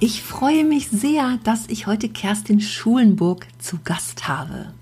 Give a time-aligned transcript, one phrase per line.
[0.00, 4.72] Ich freue mich sehr, dass ich heute Kerstin Schulenburg zu Gast habe.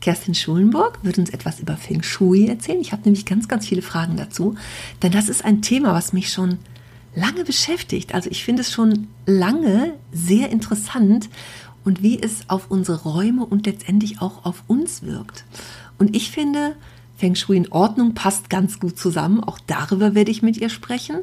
[0.00, 2.80] Kerstin Schulenburg wird uns etwas über Feng Shui erzählen.
[2.80, 4.56] Ich habe nämlich ganz, ganz viele Fragen dazu,
[5.00, 6.58] denn das ist ein Thema, was mich schon
[7.14, 8.14] lange beschäftigt.
[8.14, 11.28] Also ich finde es schon lange sehr interessant
[11.84, 15.44] und wie es auf unsere Räume und letztendlich auch auf uns wirkt.
[15.98, 16.74] Und ich finde,
[17.18, 19.42] Feng Shui in Ordnung passt ganz gut zusammen.
[19.42, 21.16] Auch darüber werde ich mit ihr sprechen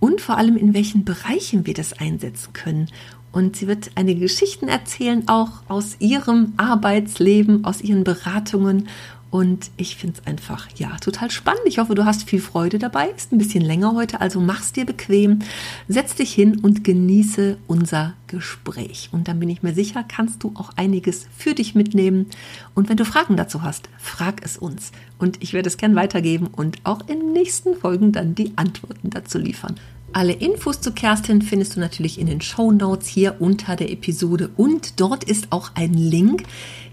[0.00, 2.88] und vor allem in welchen Bereichen wir das einsetzen können.
[3.30, 8.88] Und sie wird einige Geschichten erzählen, auch aus ihrem Arbeitsleben, aus ihren Beratungen
[9.30, 11.62] und ich finde es einfach, ja, total spannend.
[11.66, 13.08] Ich hoffe, du hast viel Freude dabei.
[13.08, 15.40] Ist ein bisschen länger heute, also mach's dir bequem.
[15.88, 19.08] Setz dich hin und genieße unser Gespräch.
[19.12, 22.26] Und dann bin ich mir sicher, kannst du auch einiges für dich mitnehmen.
[22.74, 24.92] Und wenn du Fragen dazu hast, frag es uns.
[25.18, 29.38] Und ich werde es gern weitergeben und auch in nächsten Folgen dann die Antworten dazu
[29.38, 29.74] liefern.
[30.12, 34.50] Alle Infos zu Kerstin findest du natürlich in den Show Notes hier unter der Episode
[34.56, 36.44] und dort ist auch ein Link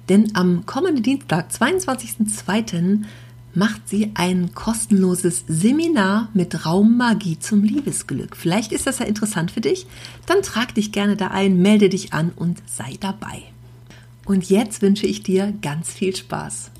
[0.10, 3.04] denn am kommenden Dienstag, 22.02.,
[3.56, 8.36] macht sie ein kostenloses Seminar mit Raummagie zum Liebesglück.
[8.36, 9.86] Vielleicht ist das ja interessant für dich.
[10.26, 13.44] Dann trag dich gerne da ein, melde dich an und sei dabei.
[14.26, 16.72] Und jetzt wünsche ich dir ganz viel Spaß.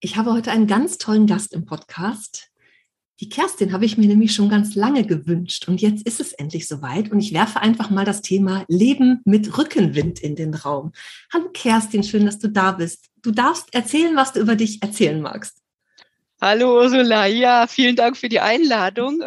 [0.00, 2.51] Ich habe heute einen ganz tollen Gast im Podcast.
[3.22, 6.66] Die Kerstin habe ich mir nämlich schon ganz lange gewünscht und jetzt ist es endlich
[6.66, 10.90] soweit und ich werfe einfach mal das Thema Leben mit Rückenwind in den Raum.
[11.32, 13.10] Hallo Kerstin, schön, dass du da bist.
[13.22, 15.58] Du darfst erzählen, was du über dich erzählen magst.
[16.40, 19.22] Hallo Ursula, ja, vielen Dank für die Einladung.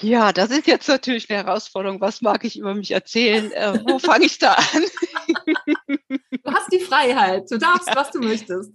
[0.00, 2.00] Ja, das ist jetzt natürlich eine Herausforderung.
[2.00, 3.50] Was mag ich über mich erzählen?
[3.52, 4.84] Äh, wo fange ich da an?
[6.30, 7.50] du hast die Freiheit.
[7.50, 7.96] Du darfst, ja.
[7.96, 8.72] was du möchtest.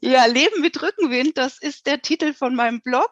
[0.00, 3.10] Ja, Leben mit Rückenwind, das ist der Titel von meinem Blog.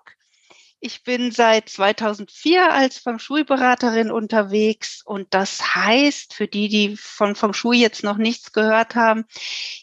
[0.81, 7.35] Ich bin seit 2004 als Feng Shui-Beraterin unterwegs und das heißt, für die, die von
[7.35, 9.25] Feng Shui jetzt noch nichts gehört haben,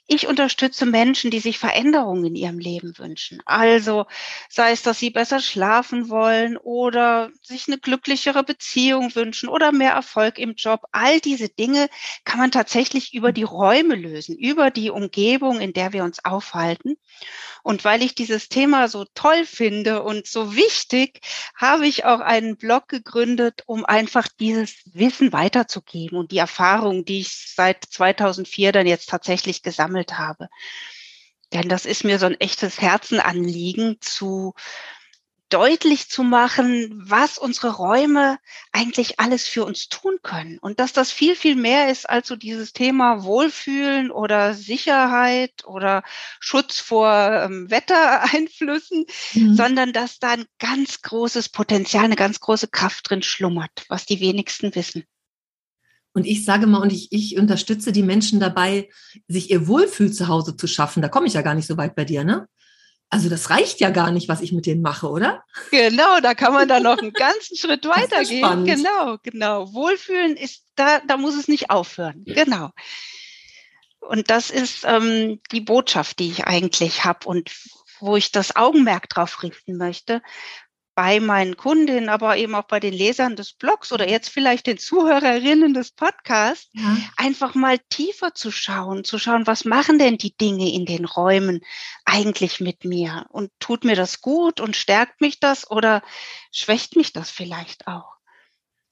[0.08, 3.42] ich unterstütze Menschen, die sich Veränderungen in ihrem Leben wünschen.
[3.46, 4.06] Also
[4.48, 9.92] sei es, dass sie besser schlafen wollen oder sich eine glücklichere Beziehung wünschen oder mehr
[9.92, 10.86] Erfolg im Job.
[10.94, 11.90] All diese Dinge
[12.24, 16.96] kann man tatsächlich über die Räume lösen, über die Umgebung, in der wir uns aufhalten.
[17.64, 20.85] Und weil ich dieses Thema so toll finde und so wichtig,
[21.56, 27.22] habe ich auch einen Blog gegründet, um einfach dieses Wissen weiterzugeben und die Erfahrung, die
[27.22, 30.50] ich seit 2004 dann jetzt tatsächlich gesammelt habe.
[31.54, 34.54] Denn das ist mir so ein echtes Herzenanliegen zu
[35.50, 38.38] deutlich zu machen, was unsere Räume
[38.72, 40.58] eigentlich alles für uns tun können.
[40.60, 46.04] Und dass das viel, viel mehr ist als so dieses Thema Wohlfühlen oder Sicherheit oder
[46.40, 49.56] Schutz vor ähm, Wettereinflüssen, mhm.
[49.56, 54.20] sondern dass da ein ganz großes Potenzial, eine ganz große Kraft drin schlummert, was die
[54.20, 55.06] wenigsten wissen.
[56.16, 58.90] Und ich sage mal, und ich, ich unterstütze die Menschen dabei,
[59.28, 61.02] sich ihr Wohlfühl zu Hause zu schaffen.
[61.02, 62.48] Da komme ich ja gar nicht so weit bei dir, ne?
[63.10, 65.44] Also das reicht ja gar nicht, was ich mit denen mache, oder?
[65.72, 68.66] Genau, da kann man dann noch einen ganzen Schritt weitergehen.
[68.66, 69.74] Genau, genau.
[69.74, 72.24] Wohlfühlen ist da, da muss es nicht aufhören.
[72.26, 72.72] Genau.
[74.00, 77.52] Und das ist ähm, die Botschaft, die ich eigentlich habe und
[78.00, 80.22] wo ich das Augenmerk drauf richten möchte,
[80.96, 84.78] bei meinen Kundinnen, aber eben auch bei den Lesern des Blogs oder jetzt vielleicht den
[84.78, 86.98] Zuhörerinnen des Podcasts, ja.
[87.18, 91.60] einfach mal tiefer zu schauen, zu schauen, was machen denn die Dinge in den Räumen
[92.06, 93.26] eigentlich mit mir?
[93.30, 96.02] Und tut mir das gut und stärkt mich das oder
[96.52, 98.16] schwächt mich das vielleicht auch?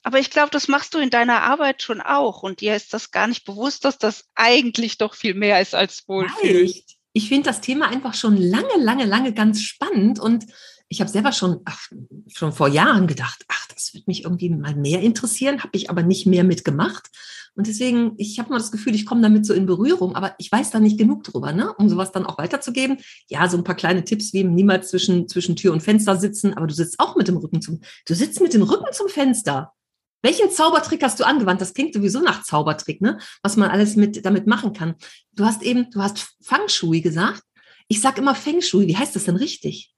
[0.04, 2.44] Aber ich glaube, das machst du in deiner Arbeit schon auch.
[2.44, 6.08] Und dir ist das gar nicht bewusst, dass das eigentlich doch viel mehr ist als
[6.08, 6.74] Wohlfühlen.
[7.14, 10.46] Ich finde das Thema einfach schon lange, lange, lange ganz spannend und
[10.94, 11.90] ich habe selber schon, ach,
[12.28, 16.04] schon vor Jahren gedacht, ach, das wird mich irgendwie mal mehr interessieren, habe ich aber
[16.04, 17.10] nicht mehr mitgemacht.
[17.56, 20.52] Und deswegen, ich habe mal das Gefühl, ich komme damit so in Berührung, aber ich
[20.52, 21.74] weiß da nicht genug drüber, ne?
[21.74, 22.98] um sowas dann auch weiterzugeben.
[23.28, 26.68] Ja, so ein paar kleine Tipps wie niemals zwischen, zwischen Tür und Fenster sitzen, aber
[26.68, 29.74] du sitzt auch mit dem Rücken zum, du sitzt mit dem Rücken zum Fenster.
[30.22, 31.60] Welchen Zaubertrick hast du angewandt?
[31.60, 33.18] Das klingt sowieso nach Zaubertrick, ne?
[33.42, 34.94] Was man alles mit damit machen kann.
[35.34, 37.42] Du hast eben, du hast Feng Shui gesagt.
[37.88, 38.88] Ich sag immer Feng Shui.
[38.88, 39.93] Wie heißt das denn richtig?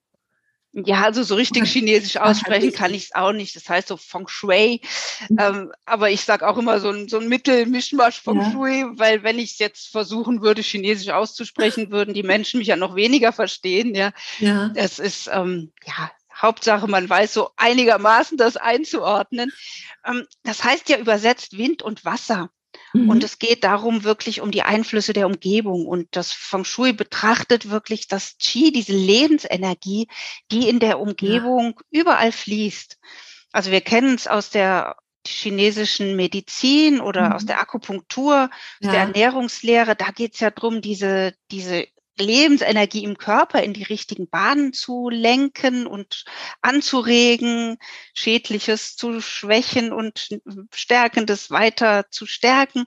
[0.84, 3.56] Ja, also so richtig Chinesisch aussprechen kann ich es auch nicht.
[3.56, 4.82] Das heißt so Feng Shui.
[5.30, 5.38] Mhm.
[5.40, 8.52] Ähm, aber ich sage auch immer so ein, so ein Mittel-Mischmasch Feng ja.
[8.52, 12.76] Shui, weil wenn ich es jetzt versuchen würde, Chinesisch auszusprechen, würden die Menschen mich ja
[12.76, 13.96] noch weniger verstehen.
[13.96, 14.72] Ja, ja.
[14.76, 19.54] es ist ähm, ja Hauptsache, man weiß so einigermaßen das einzuordnen.
[20.06, 22.50] Ähm, das heißt ja übersetzt Wind und Wasser.
[22.96, 23.10] Mhm.
[23.10, 25.86] Und es geht darum wirklich um die Einflüsse der Umgebung.
[25.86, 30.08] Und das Feng Shui betrachtet wirklich das Qi, diese Lebensenergie,
[30.52, 32.02] die in der Umgebung ja.
[32.02, 32.98] überall fließt.
[33.52, 34.96] Also wir kennen es aus der
[35.28, 37.32] chinesischen Medizin oder mhm.
[37.34, 38.50] aus der Akupunktur,
[38.80, 38.92] ja.
[38.92, 39.96] der Ernährungslehre.
[39.96, 45.10] Da geht es ja drum, diese, diese Lebensenergie im Körper in die richtigen Bahnen zu
[45.10, 46.26] lenken und
[46.62, 47.78] anzuregen,
[48.14, 50.40] Schädliches zu schwächen und
[50.74, 52.86] Stärkendes weiter zu stärken.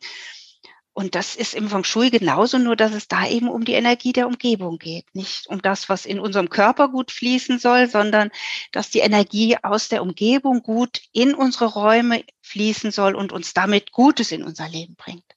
[0.98, 4.12] Und das ist im Feng Shui genauso, nur dass es da eben um die Energie
[4.12, 5.04] der Umgebung geht.
[5.14, 8.30] Nicht um das, was in unserem Körper gut fließen soll, sondern
[8.72, 13.92] dass die Energie aus der Umgebung gut in unsere Räume fließen soll und uns damit
[13.92, 15.27] Gutes in unser Leben bringt.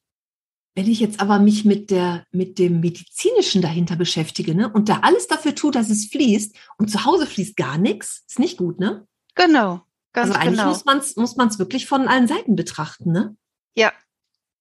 [0.81, 5.01] Wenn ich jetzt aber mich mit der, mit dem medizinischen dahinter beschäftige, ne, und da
[5.03, 8.79] alles dafür tue, dass es fließt und zu Hause fließt gar nichts, ist nicht gut,
[8.79, 9.05] ne?
[9.35, 9.81] Genau.
[10.11, 10.69] Ganz also eigentlich genau.
[10.69, 13.35] muss man es muss man's wirklich von allen Seiten betrachten, ne?
[13.75, 13.93] Ja,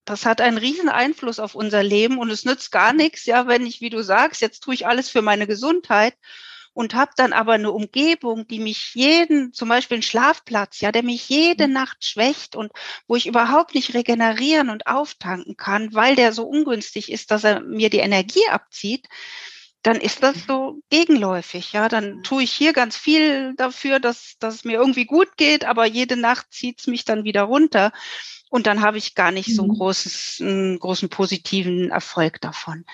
[0.04, 3.64] das hat einen riesen Einfluss auf unser Leben und es nützt gar nichts, ja, wenn
[3.64, 6.12] ich, wie du sagst, jetzt tue ich alles für meine Gesundheit
[6.80, 11.02] und habe dann aber eine Umgebung, die mich jeden, zum Beispiel einen Schlafplatz, ja, der
[11.02, 11.74] mich jede mhm.
[11.74, 12.72] Nacht schwächt und
[13.06, 17.60] wo ich überhaupt nicht regenerieren und auftanken kann, weil der so ungünstig ist, dass er
[17.60, 19.08] mir die Energie abzieht,
[19.82, 21.90] dann ist das so gegenläufig, ja.
[21.90, 25.84] Dann tue ich hier ganz viel dafür, dass, dass es mir irgendwie gut geht, aber
[25.84, 27.92] jede Nacht zieht es mich dann wieder runter.
[28.48, 29.74] Und dann habe ich gar nicht so ein mhm.
[29.74, 32.86] großes, einen großen positiven Erfolg davon.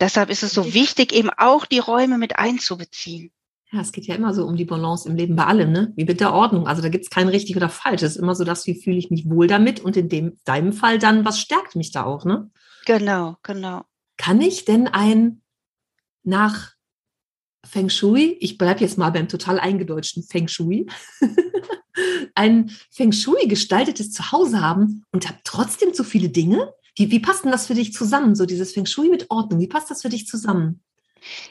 [0.00, 3.30] Deshalb ist es so wichtig, eben auch die Räume mit einzubeziehen.
[3.72, 5.92] Ja, es geht ja immer so um die Balance im Leben bei allem, ne?
[5.94, 6.66] Wie mit der Ordnung.
[6.66, 8.02] Also da gibt es kein richtig oder falsch.
[8.02, 10.72] Es ist immer so das, wie fühle ich mich wohl damit und in dem, deinem
[10.72, 12.50] Fall dann, was stärkt mich da auch, ne?
[12.86, 13.84] Genau, genau.
[14.16, 15.42] Kann ich denn ein
[16.24, 16.72] nach
[17.64, 20.86] Feng Shui, ich bleibe jetzt mal beim total eingedeutschten Feng Shui,
[22.34, 26.72] ein Feng Shui gestaltetes Zuhause haben und habe trotzdem zu viele Dinge?
[26.96, 29.60] Wie, wie passt denn das für dich zusammen, so dieses Feng Shui mit Ordnung?
[29.60, 30.82] Wie passt das für dich zusammen?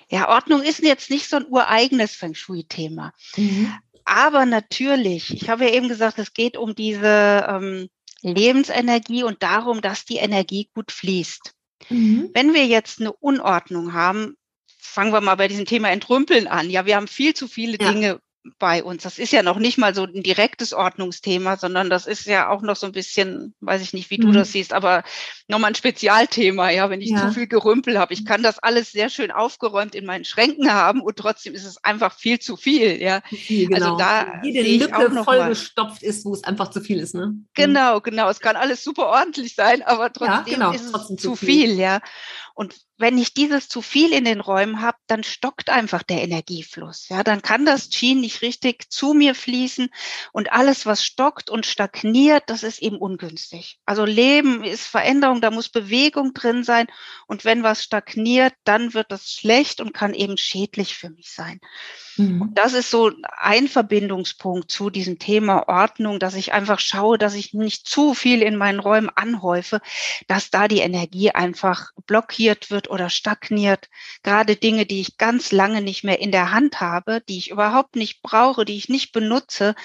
[0.10, 3.14] Ja, Ordnung ist jetzt nicht so ein ureigenes Feng Shui-Thema.
[3.38, 3.74] Mhm.
[4.06, 7.90] Aber natürlich, ich habe ja eben gesagt, es geht um diese ähm,
[8.22, 11.54] Lebensenergie und darum, dass die Energie gut fließt.
[11.90, 12.32] Mhm.
[12.34, 14.36] Wenn wir jetzt eine Unordnung haben,
[14.80, 16.70] fangen wir mal bei diesem Thema Entrümpeln an.
[16.70, 17.92] Ja, wir haben viel zu viele ja.
[17.92, 18.20] Dinge
[18.58, 19.04] bei uns.
[19.04, 22.62] Das ist ja noch nicht mal so ein direktes Ordnungsthema, sondern das ist ja auch
[22.62, 24.28] noch so ein bisschen, weiß ich nicht, wie mhm.
[24.28, 25.04] du das siehst, aber
[25.48, 27.28] nochmal ein Spezialthema, ja, wenn ich ja.
[27.28, 28.14] zu viel Gerümpel habe.
[28.14, 31.84] Ich kann das alles sehr schön aufgeräumt in meinen Schränken haben und trotzdem ist es
[31.84, 33.22] einfach viel zu viel, ja.
[33.30, 33.98] Viel, also genau.
[33.98, 37.34] Also da jede Lücke vollgestopft ist, wo es einfach zu viel ist, ne?
[37.56, 38.30] Genau, genau.
[38.30, 40.72] Es kann alles super ordentlich sein, aber trotzdem ja, genau.
[40.72, 42.00] ist es trotzdem zu viel, viel ja.
[42.60, 47.08] Und wenn ich dieses zu viel in den Räumen habe, dann stockt einfach der Energiefluss.
[47.08, 49.88] Ja, dann kann das Qi nicht richtig zu mir fließen
[50.34, 53.80] und alles, was stockt und stagniert, das ist eben ungünstig.
[53.86, 56.88] Also Leben ist Veränderung, da muss Bewegung drin sein
[57.28, 61.62] und wenn was stagniert, dann wird das schlecht und kann eben schädlich für mich sein.
[62.18, 62.52] Mhm.
[62.54, 67.54] Das ist so ein Verbindungspunkt zu diesem Thema Ordnung, dass ich einfach schaue, dass ich
[67.54, 69.80] nicht zu viel in meinen Räumen anhäufe,
[70.28, 73.90] dass da die Energie einfach blockiert wird oder stagniert.
[74.24, 77.96] Gerade Dinge, die ich ganz lange nicht mehr in der Hand habe, die ich überhaupt
[77.96, 79.76] nicht brauche, die ich nicht benutze,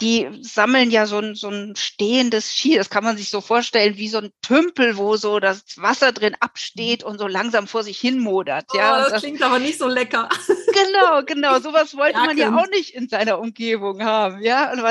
[0.00, 2.76] die sammeln ja so ein, so ein stehendes Ski.
[2.76, 6.36] Das kann man sich so vorstellen wie so ein Tümpel, wo so das Wasser drin
[6.40, 8.66] absteht und so langsam vor sich hin modert.
[8.72, 10.28] Oh, ja, das, das, klingt aber nicht so lecker.
[10.72, 11.58] Genau, genau.
[11.60, 14.42] Sowas wollte ja, man ja auch nicht in seiner Umgebung haben.
[14.42, 14.82] Ja, und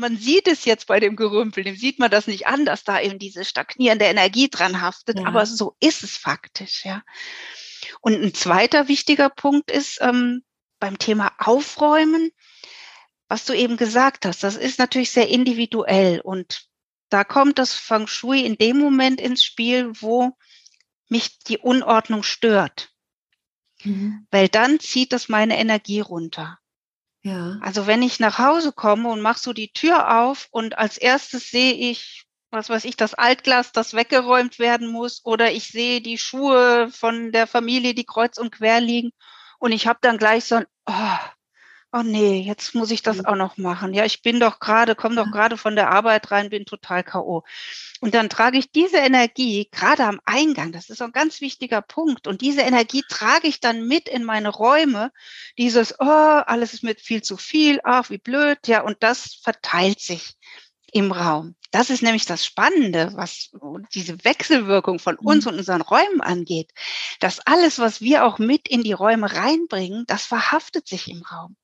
[0.00, 3.00] man sieht es jetzt bei dem Gerümpel, dem sieht man das nicht an, dass da
[3.00, 5.26] eben diese stagnierende Energie dran haftet, ja.
[5.26, 7.02] aber so ist es faktisch, ja.
[8.00, 10.42] Und ein zweiter wichtiger Punkt ist ähm,
[10.78, 12.30] beim Thema Aufräumen,
[13.28, 16.66] was du eben gesagt hast, das ist natürlich sehr individuell und
[17.10, 20.36] da kommt das Feng Shui in dem Moment ins Spiel, wo
[21.08, 22.90] mich die Unordnung stört.
[23.82, 24.26] Mhm.
[24.30, 26.59] Weil dann zieht das meine Energie runter.
[27.22, 27.58] Ja.
[27.60, 31.50] Also wenn ich nach Hause komme und mache so die Tür auf und als erstes
[31.50, 36.18] sehe ich, was weiß ich, das Altglas, das weggeräumt werden muss, oder ich sehe die
[36.18, 39.10] Schuhe von der Familie, die kreuz und quer liegen,
[39.58, 41.18] und ich habe dann gleich so ein, oh,
[41.92, 43.26] oh nee, jetzt muss ich das mhm.
[43.26, 43.94] auch noch machen.
[43.94, 47.42] Ja, ich bin doch gerade, komme doch gerade von der Arbeit rein, bin total K.O.
[48.00, 52.26] Und dann trage ich diese Energie gerade am Eingang, das ist ein ganz wichtiger Punkt.
[52.26, 55.12] Und diese Energie trage ich dann mit in meine Räume.
[55.58, 60.00] Dieses, oh, alles ist mit viel zu viel, ach, wie blöd, ja, und das verteilt
[60.00, 60.36] sich
[60.92, 61.54] im Raum.
[61.70, 63.50] Das ist nämlich das Spannende, was
[63.94, 65.52] diese Wechselwirkung von uns mhm.
[65.52, 66.72] und unseren Räumen angeht.
[67.20, 71.56] Dass alles, was wir auch mit in die Räume reinbringen, das verhaftet sich im Raum.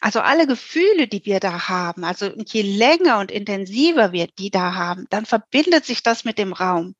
[0.00, 4.74] Also alle Gefühle, die wir da haben, also je länger und intensiver wir die da
[4.74, 6.94] haben, dann verbindet sich das mit dem Raum.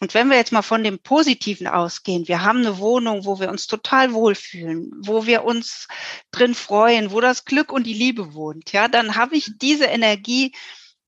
[0.00, 3.48] Und wenn wir jetzt mal von dem Positiven ausgehen, wir haben eine Wohnung, wo wir
[3.48, 5.88] uns total wohlfühlen, wo wir uns
[6.32, 10.52] drin freuen, wo das Glück und die Liebe wohnt, ja, dann habe ich diese Energie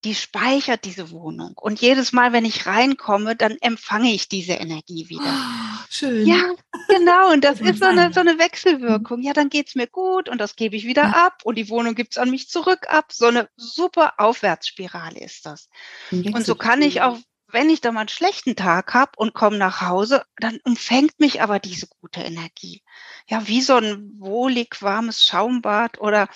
[0.04, 1.54] die speichert diese Wohnung.
[1.56, 5.24] Und jedes Mal, wenn ich reinkomme, dann empfange ich diese Energie wieder.
[5.24, 6.26] Oh, schön.
[6.26, 6.54] Ja,
[6.88, 7.32] genau.
[7.32, 9.22] Und das ist so eine, so eine Wechselwirkung.
[9.22, 11.26] Ja, dann geht's mir gut und das gebe ich wieder ja.
[11.26, 13.12] ab und die Wohnung gibt's an mich zurück ab.
[13.12, 15.68] So eine super Aufwärtsspirale ist das.
[16.10, 17.18] Und so kann ich auch,
[17.50, 21.40] wenn ich da mal einen schlechten Tag habe und komme nach Hause, dann umfängt mich
[21.40, 22.82] aber diese gute Energie.
[23.26, 26.28] Ja, wie so ein wohlig warmes Schaumbad oder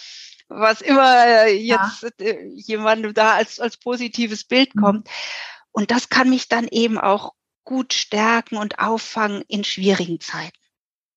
[0.49, 2.26] was immer äh, jetzt ja.
[2.26, 4.80] Äh, jemandem da als, als positives Bild mhm.
[4.80, 5.09] kommt.
[5.71, 7.32] Und das kann mich dann eben auch
[7.64, 10.59] gut stärken und auffangen in schwierigen Zeiten.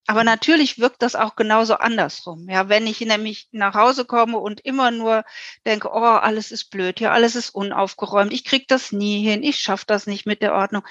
[0.06, 0.26] Aber mhm.
[0.26, 2.48] natürlich wirkt das auch genauso andersrum.
[2.48, 5.24] Ja, wenn ich nämlich nach Hause komme und immer nur
[5.64, 9.58] denke, oh, alles ist blöd, ja, alles ist unaufgeräumt, ich krieg das nie hin, ich
[9.58, 10.84] schaffe das nicht mit der Ordnung,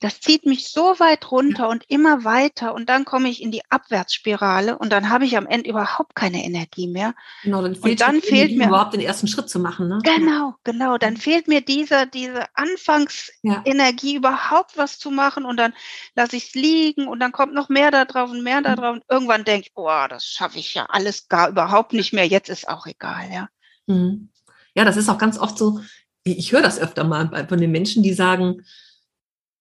[0.00, 3.62] das zieht mich so weit runter und immer weiter und dann komme ich in die
[3.70, 7.14] Abwärtsspirale und dann habe ich am Ende überhaupt keine Energie mehr.
[7.42, 9.88] Genau, dann fehlt, und dann fehlt mir überhaupt den ersten Schritt zu machen.
[9.88, 10.00] Ne?
[10.02, 10.98] Genau, genau.
[10.98, 14.18] Dann fehlt mir diese, diese Anfangsenergie ja.
[14.18, 15.72] überhaupt was zu machen und dann
[16.16, 18.76] lasse ich es liegen und dann kommt noch mehr da drauf und mehr da mhm.
[18.76, 22.26] drauf und irgendwann denke ich, oh, das schaffe ich ja alles gar überhaupt nicht mehr.
[22.26, 23.48] Jetzt ist auch egal, ja.
[23.86, 24.30] Mhm.
[24.74, 25.80] Ja, das ist auch ganz oft so.
[26.24, 28.62] Ich höre das öfter mal von den Menschen, die sagen,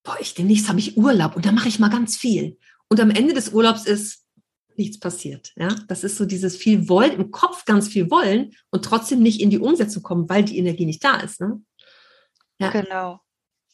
[0.03, 2.57] boah, ich demnächst habe ich Urlaub und da mache ich mal ganz viel.
[2.89, 4.23] Und am Ende des Urlaubs ist
[4.75, 5.53] nichts passiert.
[5.55, 9.41] Ja, das ist so dieses viel Wollen, im Kopf ganz viel wollen und trotzdem nicht
[9.41, 11.41] in die Umsetzung kommen, weil die Energie nicht da ist.
[11.41, 11.61] Ne?
[12.59, 12.69] Ja.
[12.71, 13.22] Genau.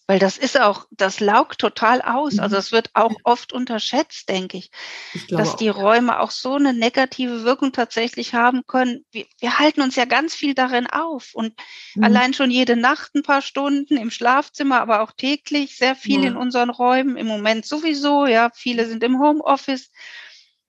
[0.09, 2.39] Weil das ist auch, das laugt total aus.
[2.39, 2.59] Also mhm.
[2.59, 4.71] es wird auch oft unterschätzt, denke ich,
[5.13, 9.05] ich dass die Räume auch so eine negative Wirkung tatsächlich haben können.
[9.11, 11.53] Wir, wir halten uns ja ganz viel darin auf und
[11.93, 12.03] mhm.
[12.03, 16.29] allein schon jede Nacht ein paar Stunden im Schlafzimmer, aber auch täglich sehr viel ja.
[16.29, 17.15] in unseren Räumen.
[17.15, 19.91] Im Moment sowieso, ja, viele sind im Homeoffice.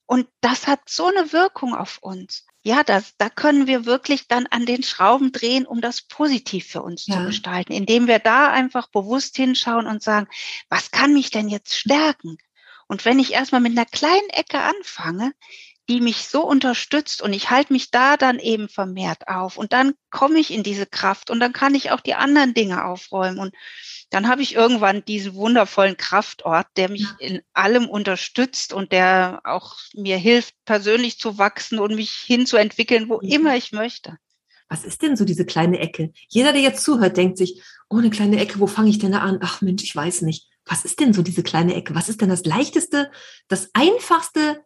[0.04, 4.46] Und das hat so eine Wirkung auf uns ja, das, da können wir wirklich dann
[4.46, 7.16] an den Schrauben drehen, um das positiv für uns ja.
[7.16, 10.28] zu gestalten, indem wir da einfach bewusst hinschauen und sagen,
[10.68, 12.36] was kann mich denn jetzt stärken?
[12.86, 15.32] Und wenn ich erstmal mit einer kleinen Ecke anfange,
[15.88, 19.94] die mich so unterstützt und ich halte mich da dann eben vermehrt auf und dann
[20.10, 23.54] komme ich in diese Kraft und dann kann ich auch die anderen Dinge aufräumen und
[24.10, 29.76] dann habe ich irgendwann diesen wundervollen Kraftort, der mich in allem unterstützt und der auch
[29.94, 33.28] mir hilft, persönlich zu wachsen und mich hinzuentwickeln, wo mhm.
[33.28, 34.18] immer ich möchte.
[34.68, 36.12] Was ist denn so diese kleine Ecke?
[36.28, 39.18] Jeder, der jetzt zuhört, denkt sich, oh, eine kleine Ecke, wo fange ich denn da
[39.18, 39.38] an?
[39.42, 40.48] Ach Mensch, ich weiß nicht.
[40.64, 41.94] Was ist denn so diese kleine Ecke?
[41.94, 43.10] Was ist denn das Leichteste,
[43.48, 44.64] das Einfachste,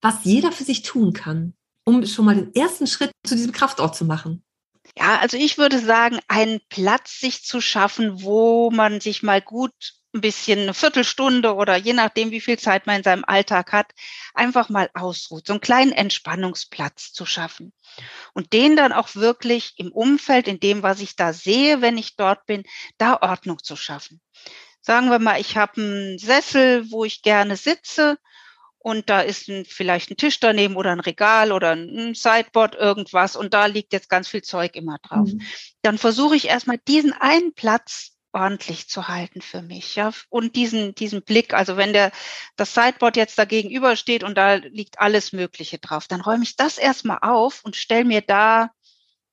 [0.00, 3.94] was jeder für sich tun kann, um schon mal den ersten Schritt zu diesem Kraftort
[3.96, 4.43] zu machen?
[4.96, 9.72] Ja, also ich würde sagen, einen Platz sich zu schaffen, wo man sich mal gut
[10.14, 13.90] ein bisschen eine Viertelstunde oder je nachdem, wie viel Zeit man in seinem Alltag hat,
[14.32, 17.72] einfach mal ausruht, so einen kleinen Entspannungsplatz zu schaffen.
[18.32, 22.14] Und den dann auch wirklich im Umfeld, in dem, was ich da sehe, wenn ich
[22.14, 22.62] dort bin,
[22.96, 24.20] da Ordnung zu schaffen.
[24.80, 28.18] Sagen wir mal, ich habe einen Sessel, wo ich gerne sitze
[28.84, 33.34] und da ist ein, vielleicht ein Tisch daneben oder ein Regal oder ein Sideboard, irgendwas
[33.34, 35.32] und da liegt jetzt ganz viel Zeug immer drauf.
[35.32, 35.40] Mhm.
[35.80, 40.94] Dann versuche ich erstmal diesen einen Platz ordentlich zu halten für mich, ja, und diesen,
[40.94, 42.12] diesen Blick, also wenn der,
[42.56, 46.56] das Sideboard jetzt da gegenüber steht und da liegt alles Mögliche drauf, dann räume ich
[46.56, 48.70] das erstmal auf und stelle mir da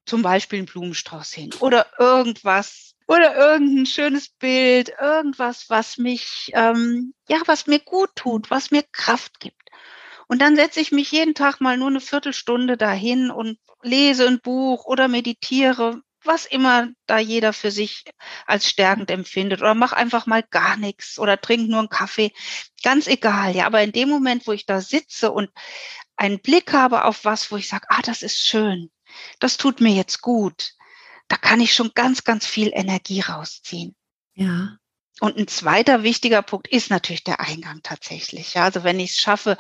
[0.06, 7.14] zum Beispiel einen Blumenstrauß hin oder irgendwas, oder irgendein schönes Bild, irgendwas, was mich, ähm,
[7.28, 9.70] ja, was mir gut tut, was mir Kraft gibt.
[10.30, 14.40] Und dann setze ich mich jeden Tag mal nur eine Viertelstunde dahin und lese ein
[14.40, 18.06] Buch oder meditiere, was immer da jeder für sich
[18.46, 19.60] als stärkend empfindet.
[19.62, 22.32] Oder mach einfach mal gar nichts oder trink nur einen Kaffee.
[22.82, 23.66] Ganz egal, ja.
[23.66, 25.50] Aber in dem Moment, wo ich da sitze und
[26.16, 28.90] einen Blick habe auf was, wo ich sage, ah, das ist schön,
[29.40, 30.76] das tut mir jetzt gut,
[31.32, 33.96] da kann ich schon ganz, ganz viel Energie rausziehen.
[34.34, 34.76] Ja.
[35.22, 38.56] Und ein zweiter wichtiger Punkt ist natürlich der Eingang tatsächlich.
[38.56, 39.58] Ja, also wenn ich es schaffe,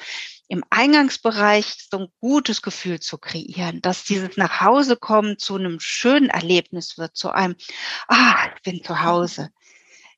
[0.50, 5.80] im Eingangsbereich so ein gutes Gefühl zu kreieren, dass dieses nach Hause kommen zu einem
[5.80, 7.56] schönen Erlebnis wird, zu einem,
[8.10, 9.50] ah, ich bin zu Hause.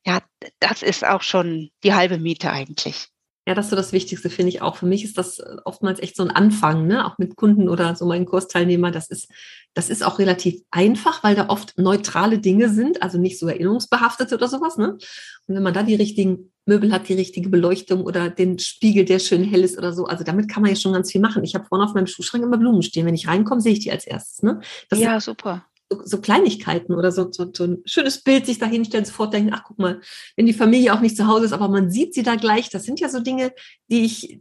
[0.04, 0.22] Ja,
[0.58, 3.10] das ist auch schon die halbe Miete eigentlich.
[3.46, 4.76] Ja, das ist so das Wichtigste, finde ich auch.
[4.76, 7.06] Für mich ist das äh, oftmals echt so ein Anfang, ne?
[7.06, 8.92] auch mit Kunden oder so meinen Kursteilnehmern.
[8.92, 9.28] Das ist,
[9.74, 14.34] das ist auch relativ einfach, weil da oft neutrale Dinge sind, also nicht so erinnerungsbehaftete
[14.34, 14.78] oder sowas.
[14.78, 14.92] Ne?
[14.92, 19.18] Und wenn man da die richtigen Möbel hat, die richtige Beleuchtung oder den Spiegel, der
[19.18, 21.44] schön hell ist oder so, also damit kann man ja schon ganz viel machen.
[21.44, 23.04] Ich habe vorne auf meinem Schuhschrank immer Blumen stehen.
[23.04, 24.42] Wenn ich reinkomme, sehe ich die als erstes.
[24.42, 24.60] Ne?
[24.88, 28.66] Das ja, super so, so Kleinigkeiten oder so, so, so ein schönes Bild sich da
[28.66, 30.00] hinstellen, sofort denken, ach guck mal,
[30.36, 32.84] wenn die Familie auch nicht zu Hause ist, aber man sieht sie da gleich, das
[32.84, 33.52] sind ja so Dinge,
[33.90, 34.40] die ich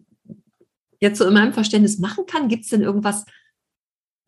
[0.99, 2.47] jetzt so in meinem Verständnis machen kann.
[2.47, 3.25] Gibt es denn irgendwas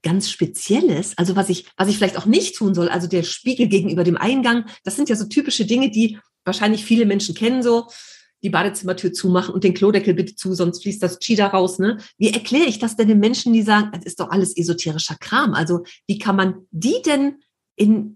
[0.03, 3.67] ganz Spezielles, also was ich, was ich vielleicht auch nicht tun soll, also der Spiegel
[3.67, 7.87] gegenüber dem Eingang, das sind ja so typische Dinge, die wahrscheinlich viele Menschen kennen so
[8.43, 11.79] die Badezimmertür zumachen und den Klodeckel bitte zu, sonst fließt das Cheetah raus.
[11.79, 11.97] Ne?
[12.17, 15.53] Wie erkläre ich das denn den Menschen, die sagen, das ist doch alles esoterischer Kram?
[15.53, 17.41] Also wie kann man die denn
[17.75, 18.15] in,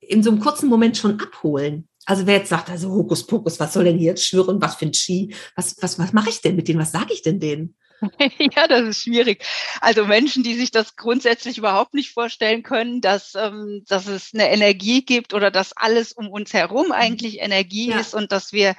[0.00, 1.88] in so einem kurzen Moment schon abholen?
[2.06, 4.94] Also wer jetzt sagt, also Hokuspokus, was soll denn hier jetzt schwören, was für ein
[4.94, 5.34] Ski?
[5.54, 6.80] Was, was, was mache ich denn mit denen?
[6.80, 7.76] Was sage ich denn denen?
[8.54, 9.44] Ja, das ist schwierig.
[9.80, 14.50] Also Menschen, die sich das grundsätzlich überhaupt nicht vorstellen können, dass, ähm, dass es eine
[14.50, 16.92] Energie gibt oder dass alles um uns herum mhm.
[16.92, 18.00] eigentlich Energie ja.
[18.00, 18.74] ist und dass wir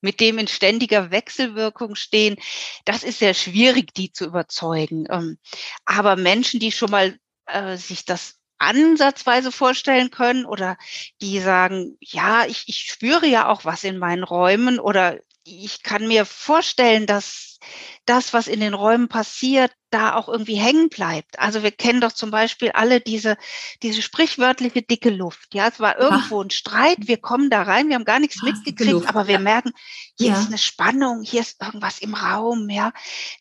[0.00, 2.36] mit dem in ständiger Wechselwirkung stehen,
[2.84, 5.06] das ist sehr schwierig, die zu überzeugen.
[5.10, 5.38] Ähm,
[5.84, 10.78] aber Menschen, die schon mal äh, sich das ansatzweise vorstellen können oder
[11.20, 16.08] die sagen, ja, ich, ich spüre ja auch was in meinen Räumen oder ich kann
[16.08, 17.58] mir vorstellen, dass
[18.04, 21.38] das, was in den Räumen passiert, da auch irgendwie hängen bleibt.
[21.38, 23.36] Also wir kennen doch zum Beispiel alle diese,
[23.82, 25.54] diese sprichwörtliche dicke Luft.
[25.54, 28.44] Ja, es war irgendwo ein Streit, wir kommen da rein, wir haben gar nichts Ach,
[28.44, 29.72] mitgekriegt, aber wir merken,
[30.18, 30.40] hier ja.
[30.40, 32.92] ist eine Spannung, hier ist irgendwas im Raum, ja.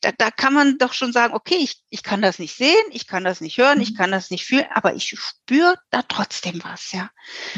[0.02, 3.08] Da, da kann man doch schon sagen, okay, ich, ich kann das nicht sehen, ich
[3.08, 3.84] kann das nicht hören, mhm.
[3.84, 7.10] ich kann das nicht fühlen, aber ich spüre da trotzdem was, ja.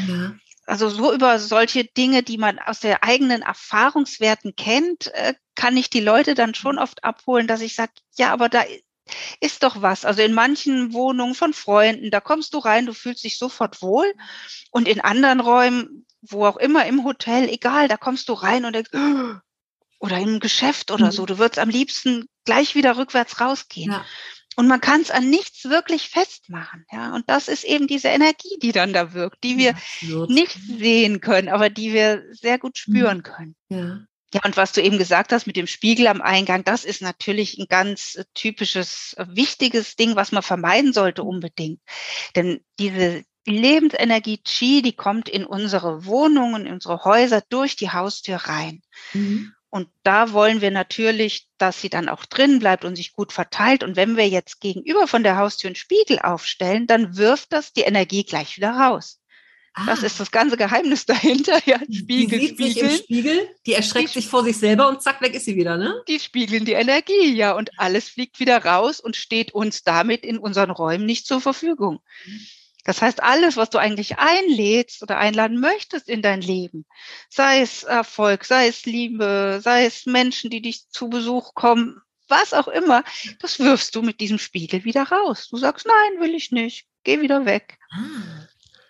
[0.08, 0.32] ja.
[0.68, 5.88] Also so über solche Dinge, die man aus der eigenen Erfahrungswerten kennt, äh, kann ich
[5.88, 8.62] die Leute dann schon oft abholen, dass ich sage, ja, aber da
[9.40, 10.04] ist doch was.
[10.04, 14.12] Also in manchen Wohnungen von Freunden, da kommst du rein, du fühlst dich sofort wohl.
[14.70, 18.74] Und in anderen Räumen, wo auch immer im Hotel, egal, da kommst du rein und
[18.74, 18.90] denkst,
[20.00, 21.12] oder im Geschäft oder mhm.
[21.12, 23.92] so, du würdest am liebsten gleich wieder rückwärts rausgehen.
[23.92, 24.04] Ja.
[24.58, 26.84] Und man kann es an nichts wirklich festmachen.
[26.90, 30.58] Ja, und das ist eben diese Energie, die dann da wirkt, die wir ja, nicht
[30.60, 32.92] sehen können, aber die wir sehr gut mhm.
[32.92, 33.54] spüren können.
[33.68, 34.00] Ja.
[34.34, 37.56] Ja, und was du eben gesagt hast mit dem Spiegel am Eingang, das ist natürlich
[37.56, 41.80] ein ganz äh, typisches, äh, wichtiges Ding, was man vermeiden sollte unbedingt.
[42.34, 48.38] Denn diese Lebensenergie Chi, die kommt in unsere Wohnungen, in unsere Häuser durch die Haustür
[48.38, 48.82] rein.
[49.12, 49.52] Mhm.
[49.70, 53.84] Und da wollen wir natürlich, dass sie dann auch drin bleibt und sich gut verteilt.
[53.84, 57.82] Und wenn wir jetzt gegenüber von der Haustür einen Spiegel aufstellen, dann wirft das die
[57.82, 59.20] Energie gleich wieder raus.
[59.74, 59.84] Ah.
[59.86, 61.60] Das ist das ganze Geheimnis dahinter.
[61.66, 62.90] Ja, Spiegel, die sieht Spiegel.
[62.90, 65.56] Sich im Spiegel, die erschreckt die, sich vor sich selber und zack, weg ist sie
[65.56, 66.02] wieder, ne?
[66.08, 70.38] Die spiegeln die Energie, ja, und alles fliegt wieder raus und steht uns damit in
[70.38, 72.00] unseren Räumen nicht zur Verfügung.
[72.24, 72.40] Mhm.
[72.88, 76.86] Das heißt, alles, was du eigentlich einlädst oder einladen möchtest in dein Leben,
[77.28, 82.54] sei es Erfolg, sei es Liebe, sei es Menschen, die dich zu Besuch kommen, was
[82.54, 83.04] auch immer,
[83.40, 85.48] das wirfst du mit diesem Spiegel wieder raus.
[85.50, 87.76] Du sagst, nein, will ich nicht, geh wieder weg.
[87.90, 88.46] Ah.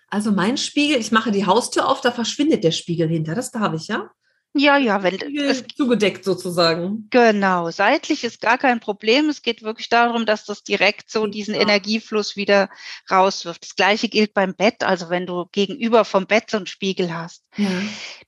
[0.07, 3.73] Also mein Spiegel, ich mache die Haustür auf, da verschwindet der Spiegel hinter, das darf
[3.73, 4.09] ich, ja?
[4.53, 7.07] Ja, ja, wenn es zugedeckt sozusagen.
[7.11, 9.29] Genau, seitlich ist gar kein Problem.
[9.29, 11.61] Es geht wirklich darum, dass das direkt so diesen ja.
[11.61, 12.69] Energiefluss wieder
[13.11, 13.63] rauswirft.
[13.63, 17.43] Das gleiche gilt beim Bett, also wenn du gegenüber vom Bett so einen Spiegel hast.
[17.57, 17.69] Ja.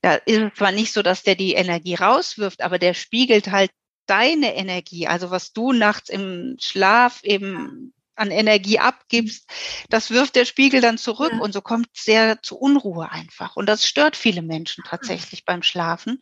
[0.02, 3.72] Da ist es zwar nicht so, dass der die Energie rauswirft, aber der spiegelt halt
[4.06, 9.50] deine Energie, also was du nachts im Schlaf eben an Energie abgibst,
[9.90, 11.40] das wirft der Spiegel dann zurück ja.
[11.40, 13.56] und so kommt sehr zu Unruhe einfach.
[13.56, 16.22] Und das stört viele Menschen tatsächlich beim Schlafen.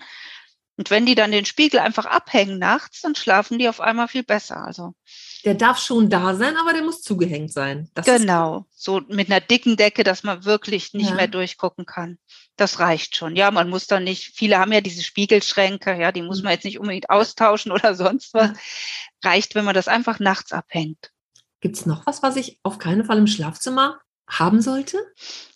[0.78, 4.24] Und wenn die dann den Spiegel einfach abhängen nachts, dann schlafen die auf einmal viel
[4.24, 4.64] besser.
[4.64, 4.94] Also
[5.44, 7.90] der darf schon da sein, aber der muss zugehängt sein.
[7.96, 11.16] Das genau, so mit einer dicken Decke, dass man wirklich nicht ja.
[11.16, 12.18] mehr durchgucken kann.
[12.56, 13.36] Das reicht schon.
[13.36, 16.46] Ja, man muss dann nicht, viele haben ja diese Spiegelschränke, ja, die muss mhm.
[16.46, 18.52] man jetzt nicht unbedingt austauschen oder sonst was.
[19.22, 21.12] Reicht, wenn man das einfach nachts abhängt.
[21.62, 24.98] Gibt es noch was, was ich auf keinen Fall im Schlafzimmer haben sollte?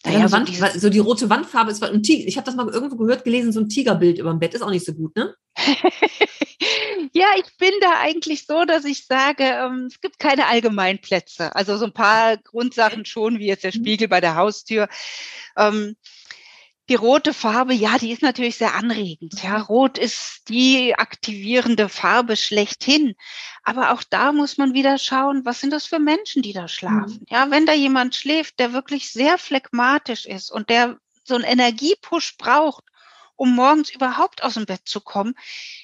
[0.06, 2.28] Naja, so, Wand, so, die rote Wandfarbe ist ein Tiger.
[2.28, 4.70] Ich habe das mal irgendwo gehört, gelesen, so ein Tigerbild über dem Bett ist auch
[4.70, 5.36] nicht so gut, ne?
[7.13, 11.56] ja, ich bin da eigentlich so, dass ich sage, ähm, es gibt keine Allgemeinplätze.
[11.56, 13.80] Also so ein paar Grundsachen schon, wie jetzt der mhm.
[13.80, 14.89] Spiegel bei der Haustür.
[15.56, 15.96] Ähm,
[16.89, 19.41] die rote Farbe, ja, die ist natürlich sehr anregend.
[19.41, 23.15] Ja, rot ist die aktivierende Farbe schlechthin.
[23.63, 27.19] Aber auch da muss man wieder schauen, was sind das für Menschen, die da schlafen?
[27.22, 27.26] Mhm.
[27.30, 32.36] Ja, wenn da jemand schläft, der wirklich sehr phlegmatisch ist und der so einen Energiepush
[32.38, 32.84] braucht,
[33.36, 35.34] um morgens überhaupt aus dem Bett zu kommen,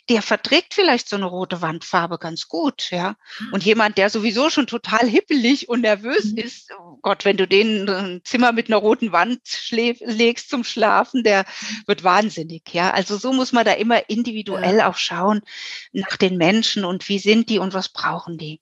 [0.09, 3.09] der verträgt vielleicht so eine rote Wandfarbe ganz gut, ja.
[3.09, 3.43] Ah.
[3.51, 6.37] Und jemand, der sowieso schon total hippelig und nervös mhm.
[6.37, 11.23] ist, oh Gott, wenn du den ein Zimmer mit einer roten Wand legst zum Schlafen,
[11.23, 11.83] der mhm.
[11.87, 12.91] wird wahnsinnig, ja.
[12.91, 15.41] Also so muss man da immer individuell auch schauen
[15.91, 18.61] nach den Menschen und wie sind die und was brauchen die.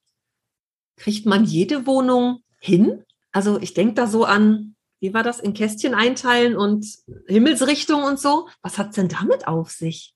[0.95, 3.03] Kriegt man jede Wohnung hin?
[3.31, 6.85] Also ich denke da so an wie war das, in Kästchen einteilen und
[7.27, 8.47] Himmelsrichtung und so.
[8.61, 10.13] Was hat es denn damit auf sich?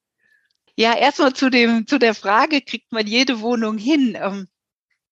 [0.75, 4.17] Ja, erstmal zu dem, zu der Frage, kriegt man jede Wohnung hin?
[4.19, 4.47] Ähm,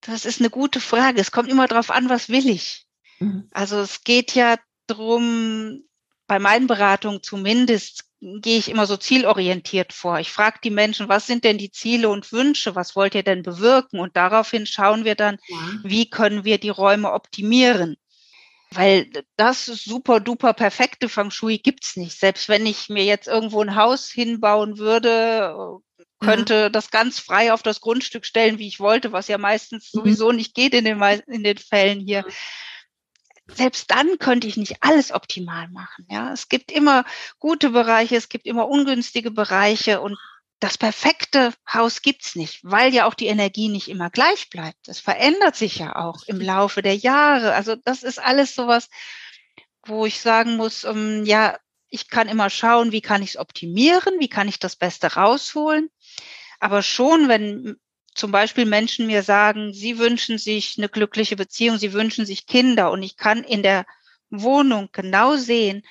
[0.02, 1.20] das ist eine gute Frage.
[1.20, 2.86] Es kommt immer darauf an, was will ich?
[3.20, 3.48] Mhm.
[3.52, 5.84] Also es geht ja drum,
[6.28, 10.20] bei meinen Beratungen zumindest gehe ich immer so zielorientiert vor.
[10.20, 12.76] Ich frage die Menschen, was sind denn die Ziele und Wünsche?
[12.76, 14.00] Was wollt ihr denn bewirken?
[14.00, 15.58] Und daraufhin schauen wir dann, ja.
[15.84, 17.96] wie können wir die Räume optimieren?
[18.72, 22.20] Weil das super duper perfekte Feng Shui gibt's nicht.
[22.20, 25.82] Selbst wenn ich mir jetzt irgendwo ein Haus hinbauen würde,
[26.20, 26.72] könnte mhm.
[26.72, 30.00] das ganz frei auf das Grundstück stellen, wie ich wollte, was ja meistens mhm.
[30.00, 32.26] sowieso nicht geht in den, in den Fällen hier.
[33.48, 36.06] Selbst dann könnte ich nicht alles optimal machen.
[36.10, 37.04] Ja, es gibt immer
[37.40, 40.18] gute Bereiche, es gibt immer ungünstige Bereiche und
[40.60, 44.88] das perfekte Haus gibt's nicht, weil ja auch die Energie nicht immer gleich bleibt.
[44.88, 47.54] Es verändert sich ja auch im Laufe der Jahre.
[47.54, 48.90] Also das ist alles sowas,
[49.86, 51.58] wo ich sagen muss, um, ähm, ja,
[51.90, 55.90] ich kann immer schauen, wie kann ich es optimieren, wie kann ich das Beste rausholen.
[56.60, 57.78] Aber schon, wenn
[58.14, 62.92] zum Beispiel Menschen mir sagen, sie wünschen sich eine glückliche Beziehung, sie wünschen sich Kinder
[62.92, 63.86] und ich kann in der
[64.30, 65.84] Wohnung genau sehen,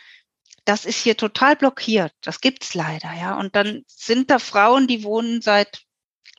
[0.68, 2.12] das ist hier total blockiert.
[2.20, 3.38] Das gibt's leider, ja.
[3.38, 5.80] Und dann sind da Frauen, die wohnen seit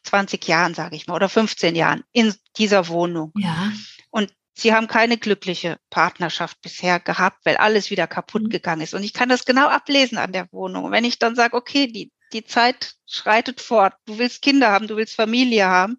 [0.04, 3.32] 20 Jahren, sage ich mal, oder 15 Jahren in dieser Wohnung.
[3.36, 3.72] Ja.
[4.12, 8.50] Und sie haben keine glückliche Partnerschaft bisher gehabt, weil alles wieder kaputt mhm.
[8.50, 8.94] gegangen ist.
[8.94, 10.84] Und ich kann das genau ablesen an der Wohnung.
[10.84, 14.86] Und wenn ich dann sage, okay, die, die Zeit schreitet fort, du willst Kinder haben,
[14.86, 15.98] du willst Familie haben,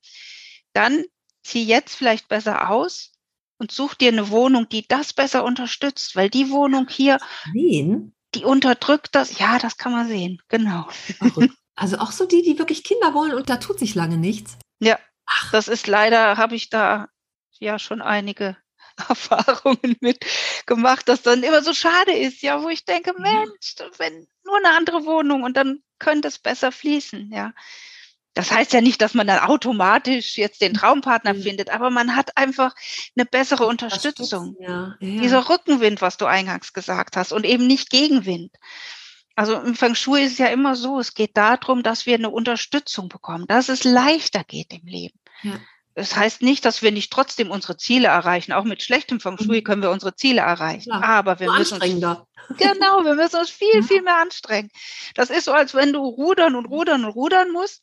[0.73, 1.03] dann
[1.43, 3.11] zieh jetzt vielleicht besser aus
[3.59, 7.19] und such dir eine Wohnung, die das besser unterstützt, weil die Wohnung hier,
[7.53, 8.15] Wen?
[8.35, 9.39] Die unterdrückt das.
[9.39, 10.89] Ja, das kann man sehen, genau.
[11.75, 14.59] Also auch so die, die wirklich Kinder wollen und da tut sich lange nichts.
[14.81, 15.51] Ja, Ach.
[15.51, 17.09] das ist leider, habe ich da
[17.59, 18.57] ja schon einige
[19.09, 20.25] Erfahrungen mit
[20.67, 24.77] gemacht, dass dann immer so schade ist, ja, wo ich denke, Mensch, wenn nur eine
[24.77, 27.53] andere Wohnung und dann könnte es besser fließen, ja.
[28.35, 31.43] Das heißt ja nicht, dass man dann automatisch jetzt den Traumpartner mhm.
[31.43, 32.75] findet, aber man hat einfach
[33.17, 34.57] eine bessere Unterstützung.
[34.61, 35.21] Ja, ja.
[35.21, 38.55] Dieser Rückenwind, was du eingangs gesagt hast, und eben nicht Gegenwind.
[39.35, 42.31] Also im Feng Shui ist es ja immer so, es geht darum, dass wir eine
[42.31, 45.19] Unterstützung bekommen, dass es leichter geht im Leben.
[45.43, 45.59] Ja.
[45.95, 48.53] Das heißt nicht, dass wir nicht trotzdem unsere Ziele erreichen.
[48.53, 49.65] Auch mit schlechtem Feng Shui mhm.
[49.65, 50.91] können wir unsere Ziele erreichen.
[50.91, 51.83] Ja, Aber wir müssen uns,
[52.59, 54.71] genau, wir müssen uns viel, viel mehr anstrengen.
[55.15, 57.83] Das ist so, als wenn du rudern und rudern und rudern musst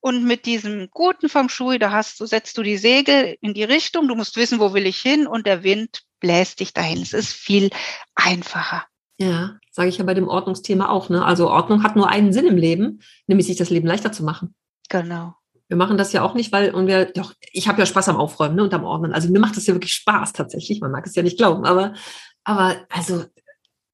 [0.00, 3.64] und mit diesem guten Feng Shui, da hast du, setzt du die Segel in die
[3.64, 7.02] Richtung, du musst wissen, wo will ich hin und der Wind bläst dich dahin.
[7.02, 7.70] Es ist viel
[8.14, 8.84] einfacher.
[9.18, 11.10] Ja, sage ich ja bei dem Ordnungsthema auch.
[11.10, 11.24] Ne?
[11.24, 14.54] Also Ordnung hat nur einen Sinn im Leben, nämlich sich das Leben leichter zu machen.
[14.88, 15.34] Genau.
[15.68, 18.16] Wir machen das ja auch nicht, weil, und wir, doch, ich habe ja Spaß am
[18.16, 19.12] Aufräumen ne, und am Ordnen.
[19.12, 20.80] Also mir macht das ja wirklich Spaß tatsächlich.
[20.80, 21.94] Man mag es ja nicht glauben, aber,
[22.44, 23.24] aber also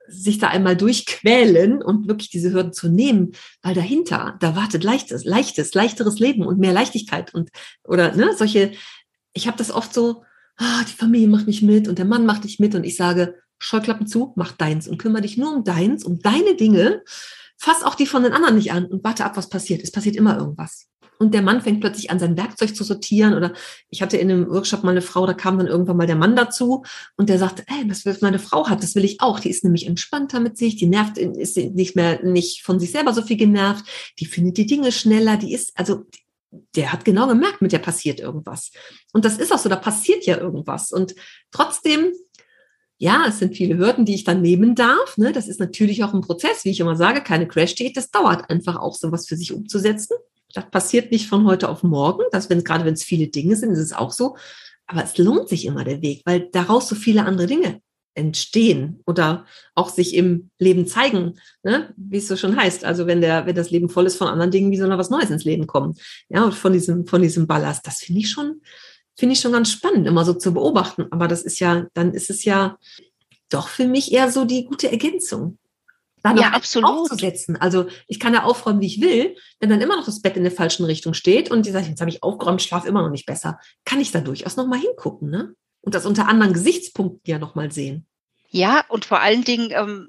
[0.08, 5.24] sich da einmal durchquälen und wirklich diese Hürden zu nehmen, weil dahinter, da wartet leichtes,
[5.24, 7.50] leichtes, leichteres Leben und mehr Leichtigkeit und
[7.84, 8.72] oder ne, solche,
[9.32, 10.22] ich habe das oft so,
[10.56, 13.36] ah, die Familie macht nicht mit und der Mann macht nicht mit und ich sage,
[13.58, 17.02] Scheuklappen zu, mach deins und kümmere dich nur um deins, um deine Dinge,
[17.56, 19.82] fass auch die von den anderen nicht an und warte ab, was passiert.
[19.82, 20.88] Es passiert immer irgendwas
[21.18, 23.34] und der Mann fängt plötzlich an, sein Werkzeug zu sortieren.
[23.34, 23.52] Oder
[23.90, 26.36] ich hatte in einem Workshop mal eine Frau, da kam dann irgendwann mal der Mann
[26.36, 26.84] dazu
[27.16, 29.40] und der sagte, ey, was meine Frau hat, das will ich auch.
[29.40, 33.12] Die ist nämlich entspannter mit sich, die nervt, ist nicht mehr, nicht von sich selber
[33.12, 33.84] so viel genervt,
[34.18, 36.04] die findet die Dinge schneller, die ist, also
[36.74, 38.70] der hat genau gemerkt, mit der passiert irgendwas.
[39.12, 40.92] Und das ist auch so, da passiert ja irgendwas.
[40.92, 41.14] Und
[41.50, 42.12] trotzdem
[42.98, 45.18] ja, es sind viele Hürden, die ich dann nehmen darf.
[45.18, 45.32] Ne?
[45.32, 47.96] Das ist natürlich auch ein Prozess, wie ich immer sage, keine Crash-Date.
[47.96, 50.16] Das dauert einfach auch, sowas für sich umzusetzen.
[50.56, 52.24] Das passiert nicht von heute auf morgen.
[52.32, 54.36] Das, wenn, gerade wenn es viele Dinge sind, ist es auch so.
[54.86, 57.82] Aber es lohnt sich immer der Weg, weil daraus so viele andere Dinge
[58.14, 61.92] entstehen oder auch sich im Leben zeigen, ne?
[61.98, 62.86] wie es so schon heißt.
[62.86, 65.10] Also wenn der, wenn das Leben voll ist von anderen Dingen, wie soll noch was
[65.10, 65.94] Neues ins Leben kommen?
[66.30, 67.86] Ja, und von diesem, von diesem Ballast.
[67.86, 68.62] Das finde ich schon,
[69.14, 71.04] finde ich schon ganz spannend, immer so zu beobachten.
[71.10, 72.78] Aber das ist ja, dann ist es ja
[73.50, 75.58] doch für mich eher so die gute Ergänzung.
[76.26, 76.90] Da noch ja, absolut.
[76.90, 77.56] aufzusetzen.
[77.56, 80.42] Also ich kann ja aufräumen, wie ich will, wenn dann immer noch das Bett in
[80.42, 83.26] der falschen Richtung steht und die sagt, jetzt habe ich aufgeräumt, schlafe immer noch nicht
[83.26, 85.54] besser, kann ich da durchaus noch mal hingucken, ne?
[85.80, 88.06] Und das unter anderen Gesichtspunkten ja noch mal sehen.
[88.48, 90.08] Ja, und vor allen Dingen ähm,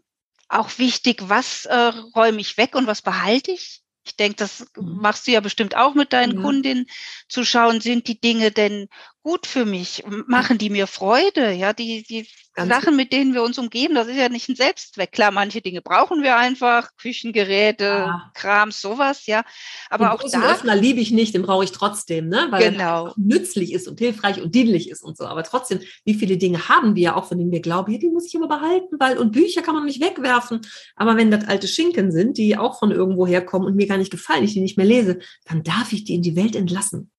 [0.49, 3.83] auch wichtig, was äh, räume ich weg und was behalte ich?
[4.03, 5.01] Ich denke, das mhm.
[5.01, 6.41] machst du ja bestimmt auch mit deinen ja.
[6.41, 6.87] Kundinnen,
[7.29, 8.87] zu schauen, sind die Dinge denn
[9.27, 10.05] gut für mich?
[10.25, 11.51] Machen die mir Freude?
[11.51, 14.55] Ja, die, die Ganz Sachen, mit denen wir uns umgeben, das ist ja nicht ein
[14.55, 15.11] Selbstzweck.
[15.11, 18.31] Klar, manche Dinge brauchen wir einfach, Küchengeräte, ja.
[18.33, 19.43] Krams, sowas, ja.
[19.89, 20.53] Aber den auch da.
[20.53, 22.47] Öffner liebe ich nicht, den brauche ich trotzdem, ne?
[22.51, 23.07] Weil genau.
[23.07, 25.25] er nützlich ist und hilfreich und dienlich ist und so.
[25.25, 28.25] Aber trotzdem, wie viele Dinge haben wir auch, von denen wir glauben, hier, die muss
[28.25, 30.61] ich immer behalten, weil, und Bücher kann man nicht wegwerfen.
[30.95, 34.09] Aber wenn das alte Schinken sind, die auch von irgendwo herkommen und mir gar nicht
[34.09, 37.11] gefallen, ich die nicht mehr lese, dann darf ich die in die Welt entlassen.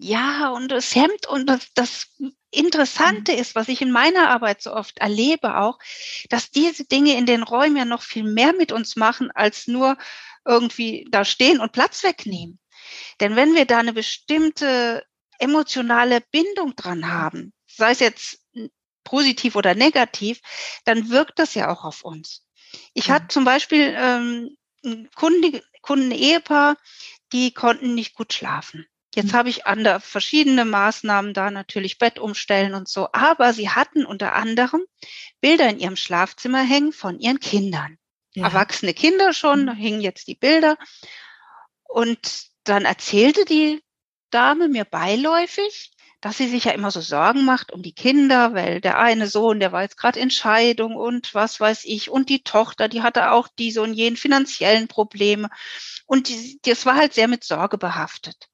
[0.00, 2.06] Ja, und das Hemd und das, das
[2.50, 3.38] Interessante mhm.
[3.38, 5.78] ist, was ich in meiner Arbeit so oft erlebe auch,
[6.30, 9.98] dass diese Dinge in den Räumen ja noch viel mehr mit uns machen, als nur
[10.46, 12.60] irgendwie da stehen und Platz wegnehmen.
[13.20, 15.04] Denn wenn wir da eine bestimmte
[15.40, 18.40] emotionale Bindung dran haben, sei es jetzt
[19.04, 20.40] positiv oder negativ,
[20.84, 22.44] dann wirkt das ja auch auf uns.
[22.94, 23.14] Ich ja.
[23.14, 26.76] hatte zum Beispiel ähm, ein Kunden, Kunden-Ehepaar,
[27.32, 28.86] die konnten nicht gut schlafen.
[29.14, 33.08] Jetzt habe ich andere verschiedene Maßnahmen da, natürlich Bett umstellen und so.
[33.12, 34.82] Aber sie hatten unter anderem
[35.40, 37.98] Bilder in ihrem Schlafzimmer hängen von ihren Kindern.
[38.34, 38.44] Ja.
[38.44, 39.78] Erwachsene Kinder schon, da mhm.
[39.78, 40.76] hingen jetzt die Bilder.
[41.84, 43.82] Und dann erzählte die
[44.30, 45.90] Dame mir beiläufig,
[46.20, 49.60] dass sie sich ja immer so Sorgen macht um die Kinder, weil der eine Sohn,
[49.60, 53.30] der war jetzt gerade in Scheidung und was weiß ich, und die Tochter, die hatte
[53.30, 55.48] auch diese und jenen finanziellen Probleme.
[56.06, 58.47] Und die, das war halt sehr mit Sorge behaftet.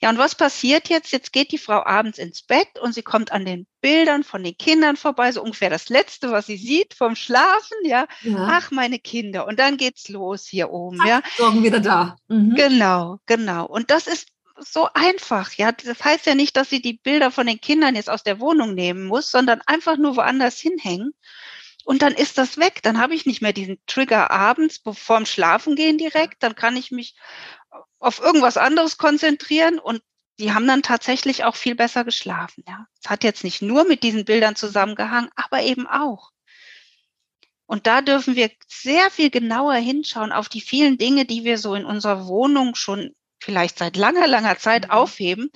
[0.00, 1.12] Ja, und was passiert jetzt?
[1.12, 4.56] Jetzt geht die Frau abends ins Bett und sie kommt an den Bildern von den
[4.56, 8.06] Kindern vorbei, so ungefähr das Letzte, was sie sieht vom Schlafen, ja.
[8.22, 8.48] ja.
[8.50, 9.46] Ach, meine Kinder.
[9.46, 11.22] Und dann geht's los hier oben, Ach, ja.
[11.36, 12.16] Sorgen wieder da.
[12.28, 12.54] Mhm.
[12.54, 13.66] Genau, genau.
[13.66, 14.28] Und das ist
[14.58, 15.72] so einfach, ja.
[15.72, 18.74] Das heißt ja nicht, dass sie die Bilder von den Kindern jetzt aus der Wohnung
[18.74, 21.12] nehmen muss, sondern einfach nur woanders hinhängen.
[21.84, 22.80] Und dann ist das weg.
[22.82, 26.42] Dann habe ich nicht mehr diesen Trigger abends vorm Schlafen gehen direkt.
[26.42, 27.14] Dann kann ich mich
[28.00, 30.02] auf irgendwas anderes konzentrieren und
[30.40, 32.64] die haben dann tatsächlich auch viel besser geschlafen.
[32.66, 36.30] Ja, es hat jetzt nicht nur mit diesen Bildern zusammengehangen, aber eben auch.
[37.66, 41.74] Und da dürfen wir sehr viel genauer hinschauen auf die vielen Dinge, die wir so
[41.74, 44.90] in unserer Wohnung schon vielleicht seit langer, langer Zeit mhm.
[44.90, 45.50] aufheben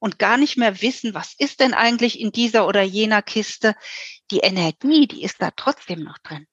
[0.00, 3.76] und gar nicht mehr wissen, was ist denn eigentlich in dieser oder jener Kiste.
[4.30, 6.46] Die Energie, die ist da trotzdem noch drin.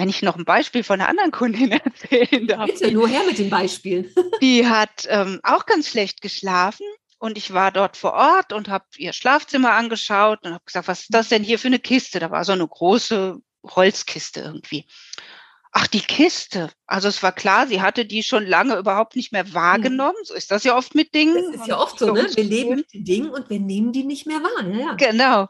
[0.00, 2.70] Wenn ich noch ein Beispiel von einer anderen Kundin erzählen darf.
[2.70, 4.10] Bitte, nur her mit den Beispielen.
[4.40, 6.86] Die hat ähm, auch ganz schlecht geschlafen
[7.18, 11.02] und ich war dort vor Ort und habe ihr Schlafzimmer angeschaut und habe gesagt, was
[11.02, 12.18] ist das denn hier für eine Kiste?
[12.18, 14.86] Da war so eine große Holzkiste irgendwie.
[15.70, 16.70] Ach, die Kiste.
[16.86, 20.16] Also es war klar, sie hatte die schon lange überhaupt nicht mehr wahrgenommen.
[20.24, 21.52] So ist das ja oft mit Dingen.
[21.52, 22.26] Das ist ja oft so, ne?
[22.34, 24.66] Wir leben mit den Dingen und wir nehmen die nicht mehr wahr.
[24.66, 24.94] Ja, ja.
[24.94, 25.48] Genau.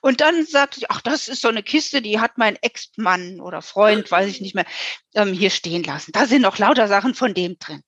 [0.00, 3.62] Und dann sagte ich, ach, das ist so eine Kiste, die hat mein Ex-Mann oder
[3.62, 4.66] Freund, weiß ich nicht mehr,
[5.14, 6.12] ähm, hier stehen lassen.
[6.12, 7.82] Da sind noch lauter Sachen von dem drin.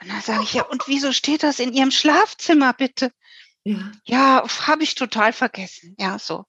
[0.00, 3.12] Und dann sage ich, ja, und wieso steht das in Ihrem Schlafzimmer, bitte?
[3.64, 5.96] Ja, ja habe ich total vergessen.
[5.98, 6.44] Ja, so.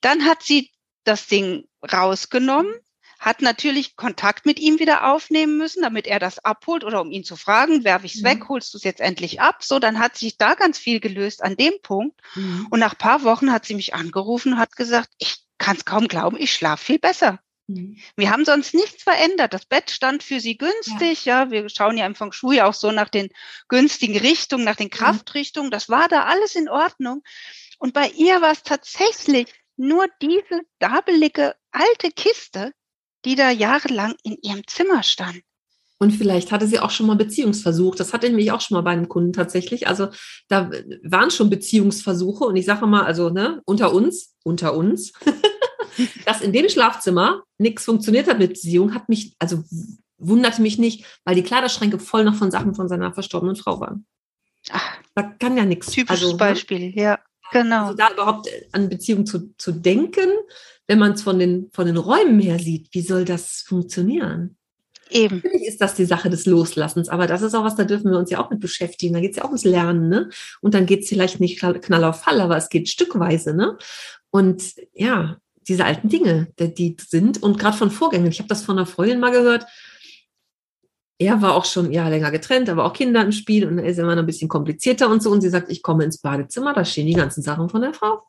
[0.00, 0.70] Dann hat sie
[1.04, 2.74] das Ding rausgenommen,
[3.20, 7.22] hat natürlich Kontakt mit ihm wieder aufnehmen müssen, damit er das abholt oder um ihn
[7.22, 8.26] zu fragen, werfe ich es mhm.
[8.26, 9.62] weg, holst du es jetzt endlich ab?
[9.62, 12.18] So, dann hat sich da ganz viel gelöst an dem Punkt.
[12.34, 12.66] Mhm.
[12.70, 16.08] Und nach paar Wochen hat sie mich angerufen und hat gesagt, ich kann es kaum
[16.08, 17.38] glauben, ich schlafe viel besser.
[17.66, 17.98] Mhm.
[18.16, 19.52] Wir haben sonst nichts verändert.
[19.52, 21.26] Das Bett stand für sie günstig.
[21.26, 21.44] Ja.
[21.44, 23.28] ja, wir schauen ja im Feng Shui auch so nach den
[23.68, 25.70] günstigen Richtungen, nach den Kraftrichtungen.
[25.70, 27.22] Das war da alles in Ordnung.
[27.78, 32.72] Und bei ihr war es tatsächlich nur diese dabelige alte Kiste,
[33.24, 35.40] die da jahrelang in ihrem Zimmer stand.
[36.02, 37.94] Und vielleicht hatte sie auch schon mal Beziehungsversuch.
[37.94, 39.86] Das hatte ich mich auch schon mal bei einem Kunden tatsächlich.
[39.86, 40.08] Also
[40.48, 40.70] da
[41.02, 45.12] waren schon Beziehungsversuche und ich sage mal, also ne, unter uns, unter uns,
[46.24, 49.62] dass in dem Schlafzimmer nichts funktioniert hat mit Beziehung, hat mich, also
[50.16, 54.06] wunderte mich nicht, weil die Kleiderschränke voll noch von Sachen von seiner verstorbenen Frau waren.
[54.70, 55.90] Ach, da kann ja nichts.
[55.90, 56.38] Typisches also, ne?
[56.38, 57.18] Beispiel, ja.
[57.52, 57.86] Genau.
[57.86, 60.28] Also da überhaupt an Beziehung zu, zu denken,
[60.90, 64.56] wenn man es von den, von den Räumen her sieht, wie soll das funktionieren?
[65.08, 65.36] Eben.
[65.36, 68.18] Natürlich ist das die Sache des Loslassens, aber das ist auch was, da dürfen wir
[68.18, 69.14] uns ja auch mit beschäftigen.
[69.14, 70.30] Da geht es ja auch ums Lernen, ne?
[70.60, 73.78] Und dann geht es vielleicht nicht knall auf Fall, aber es geht stückweise, ne?
[74.30, 75.36] Und ja,
[75.68, 79.20] diese alten Dinge, die sind, und gerade von Vorgängen, ich habe das von einer Freundin
[79.20, 79.66] mal gehört,
[81.18, 83.98] er war auch schon ja länger getrennt, aber auch Kinder im Spiel und er ist
[84.00, 85.30] immer noch ein bisschen komplizierter und so.
[85.30, 88.24] Und sie sagt, ich komme ins Badezimmer, da stehen die ganzen Sachen von der Frau.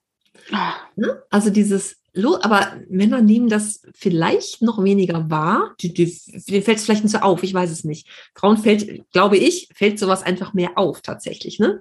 [0.52, 1.06] Oh.
[1.30, 2.02] Also dieses
[2.42, 5.76] aber Männer nehmen das vielleicht noch weniger wahr.
[5.80, 6.14] Die, die,
[6.50, 8.08] denen fällt es vielleicht nicht so auf, ich weiß es nicht.
[8.36, 11.60] Frauen fällt, glaube ich, fällt sowas einfach mehr auf tatsächlich.
[11.60, 11.80] Ne?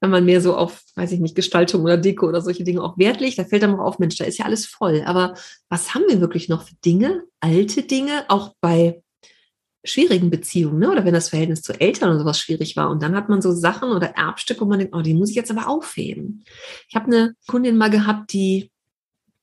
[0.00, 2.96] Wenn man mehr so auf, weiß ich nicht, Gestaltung oder Dicke oder solche Dinge auch
[2.96, 5.02] Wert da fällt dann auch auf, Mensch, da ist ja alles voll.
[5.04, 5.34] Aber
[5.68, 9.02] was haben wir wirklich noch für Dinge, alte Dinge, auch bei
[9.84, 10.90] schwierigen Beziehungen, ne?
[10.90, 12.90] oder wenn das Verhältnis zu Eltern oder sowas schwierig war.
[12.90, 15.36] Und dann hat man so Sachen oder Erbstücke, wo man denkt, oh, die muss ich
[15.36, 16.44] jetzt aber aufheben.
[16.88, 18.70] Ich habe eine Kundin mal gehabt, die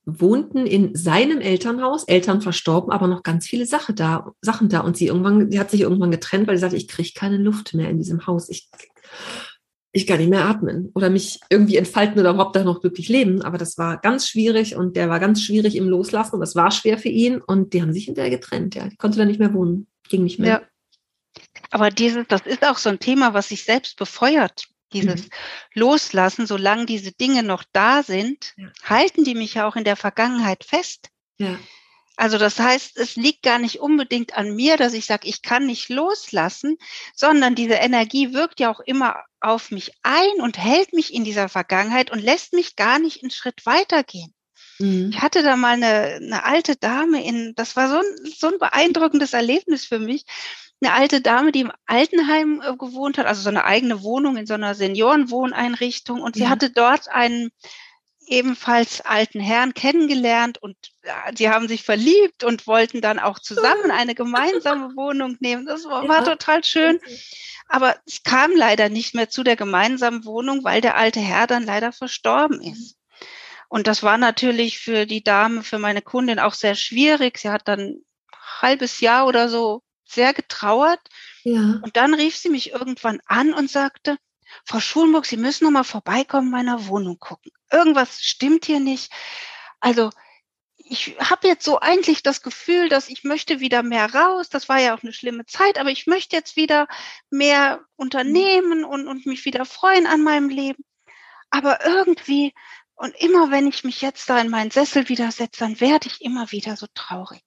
[0.06, 4.80] wohnten in seinem Elternhaus, Eltern verstorben, aber noch ganz viele Sache da, Sachen da.
[4.80, 7.74] Und sie irgendwann, sie hat sich irgendwann getrennt, weil sie sagte, ich kriege keine Luft
[7.74, 8.48] mehr in diesem Haus.
[8.48, 8.68] Ich,
[9.92, 13.42] ich kann nicht mehr atmen oder mich irgendwie entfalten oder überhaupt da noch glücklich leben.
[13.42, 16.70] Aber das war ganz schwierig und der war ganz schwierig im Loslassen und das war
[16.70, 18.74] schwer für ihn und die haben sich hinterher getrennt.
[18.74, 20.60] Ja, die konnte da nicht mehr wohnen, ging nicht mehr.
[20.60, 21.42] Ja.
[21.70, 24.66] Aber dieses, das ist auch so ein Thema, was sich selbst befeuert.
[24.92, 25.30] Dieses mhm.
[25.74, 28.68] Loslassen, solange diese Dinge noch da sind, ja.
[28.82, 31.08] halten die mich ja auch in der Vergangenheit fest.
[31.38, 31.58] Ja.
[32.16, 35.64] Also das heißt, es liegt gar nicht unbedingt an mir, dass ich sage, ich kann
[35.64, 36.76] nicht loslassen,
[37.14, 41.48] sondern diese Energie wirkt ja auch immer auf mich ein und hält mich in dieser
[41.48, 44.34] Vergangenheit und lässt mich gar nicht einen Schritt weitergehen.
[44.80, 45.10] Mhm.
[45.12, 48.58] Ich hatte da mal eine, eine alte Dame in, das war so ein, so ein
[48.58, 50.24] beeindruckendes Erlebnis für mich
[50.82, 54.46] eine alte Dame, die im Altenheim äh, gewohnt hat, also so eine eigene Wohnung in
[54.46, 56.22] so einer Seniorenwohneinrichtung.
[56.22, 56.48] Und sie ja.
[56.48, 57.50] hatte dort einen
[58.26, 63.90] ebenfalls alten Herrn kennengelernt und ja, sie haben sich verliebt und wollten dann auch zusammen
[63.90, 65.66] eine gemeinsame Wohnung nehmen.
[65.66, 67.00] Das war, war total schön.
[67.66, 71.64] Aber es kam leider nicht mehr zu der gemeinsamen Wohnung, weil der alte Herr dann
[71.64, 72.96] leider verstorben ist.
[73.70, 77.38] Und das war natürlich für die Dame, für meine Kundin auch sehr schwierig.
[77.38, 78.04] Sie hat dann ein
[78.60, 80.98] halbes Jahr oder so sehr getrauert.
[81.44, 81.78] Ja.
[81.80, 84.18] Und dann rief sie mich irgendwann an und sagte,
[84.64, 87.52] Frau Schulenburg, Sie müssen noch mal vorbeikommen, in meiner Wohnung gucken.
[87.70, 89.12] Irgendwas stimmt hier nicht.
[89.78, 90.10] Also
[90.76, 94.48] ich habe jetzt so eigentlich das Gefühl, dass ich möchte wieder mehr raus.
[94.48, 96.88] Das war ja auch eine schlimme Zeit, aber ich möchte jetzt wieder
[97.30, 100.84] mehr unternehmen und, und mich wieder freuen an meinem Leben.
[101.50, 102.54] Aber irgendwie,
[103.00, 106.20] und immer wenn ich mich jetzt da in meinen Sessel wieder setze, dann werde ich
[106.20, 107.40] immer wieder so traurig.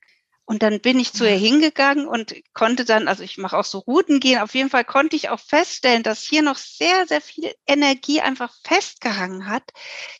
[0.45, 3.77] Und dann bin ich zu ihr hingegangen und konnte dann, also ich mache auch so
[3.77, 7.53] Routen gehen, auf jeden Fall konnte ich auch feststellen, dass hier noch sehr, sehr viel
[7.67, 9.61] Energie einfach festgehangen hat.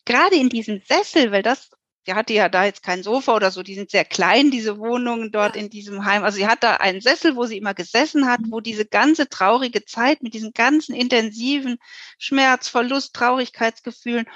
[0.05, 1.71] Gerade in diesem Sessel, weil das,
[2.05, 5.31] sie hatte ja da jetzt kein Sofa oder so, die sind sehr klein, diese Wohnungen
[5.31, 6.23] dort in diesem Heim.
[6.23, 9.83] Also sie hat da einen Sessel, wo sie immer gesessen hat, wo diese ganze traurige
[9.83, 11.79] Zeit mit diesen ganzen intensiven
[12.19, 14.27] Schmerz, Verlust, Traurigkeitsgefühlen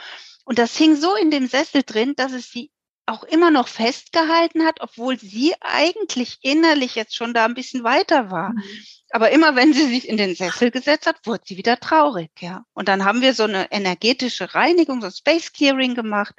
[0.47, 2.71] und das hing so in dem Sessel drin, dass es sie
[3.07, 8.29] auch immer noch festgehalten hat, obwohl sie eigentlich innerlich jetzt schon da ein bisschen weiter
[8.29, 8.49] war.
[8.49, 8.63] Mhm.
[9.11, 12.65] Aber immer wenn sie sich in den Sessel gesetzt hat, wurde sie wieder traurig, ja.
[12.73, 16.35] Und dann haben wir so eine energetische Reinigung, so ein Space Clearing gemacht.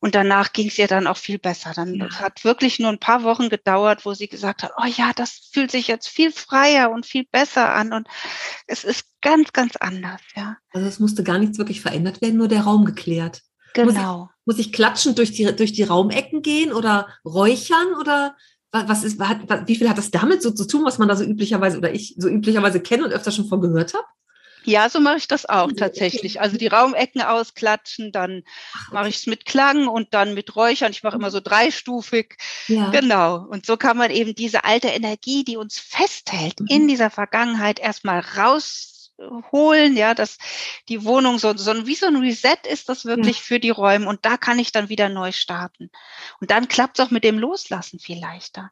[0.00, 1.72] Und danach ging es ihr dann auch viel besser.
[1.74, 2.08] Dann ja.
[2.20, 5.70] hat wirklich nur ein paar Wochen gedauert, wo sie gesagt hat, oh ja, das fühlt
[5.70, 7.92] sich jetzt viel freier und viel besser an.
[7.92, 8.08] Und
[8.66, 10.56] es ist ganz, ganz anders, ja.
[10.72, 13.42] Also es musste gar nichts wirklich verändert werden, nur der Raum geklärt.
[13.74, 14.18] Genau.
[14.18, 18.36] Muss ich, muss ich klatschend durch die, durch die Raumecken gehen oder räuchern oder
[18.70, 21.24] was ist, hat, wie viel hat das damit so zu tun, was man da so
[21.24, 24.04] üblicherweise oder ich so üblicherweise kenne und öfter schon von gehört habe?
[24.64, 26.42] Ja, so mache ich das auch tatsächlich.
[26.42, 28.42] Also die Raumecken ausklatschen, dann
[28.92, 30.92] mache ich es mit Klang und dann mit Räuchern.
[30.92, 32.36] Ich mache immer so dreistufig.
[32.66, 32.90] Ja.
[32.90, 33.46] Genau.
[33.48, 36.66] Und so kann man eben diese alte Energie, die uns festhält mhm.
[36.68, 38.97] in dieser Vergangenheit, erstmal raus
[39.52, 40.38] holen, ja, dass
[40.88, 44.24] die Wohnung so, so wie so ein Reset ist das wirklich für die Räume und
[44.24, 45.90] da kann ich dann wieder neu starten.
[46.40, 48.70] Und dann klappt es auch mit dem Loslassen viel leichter.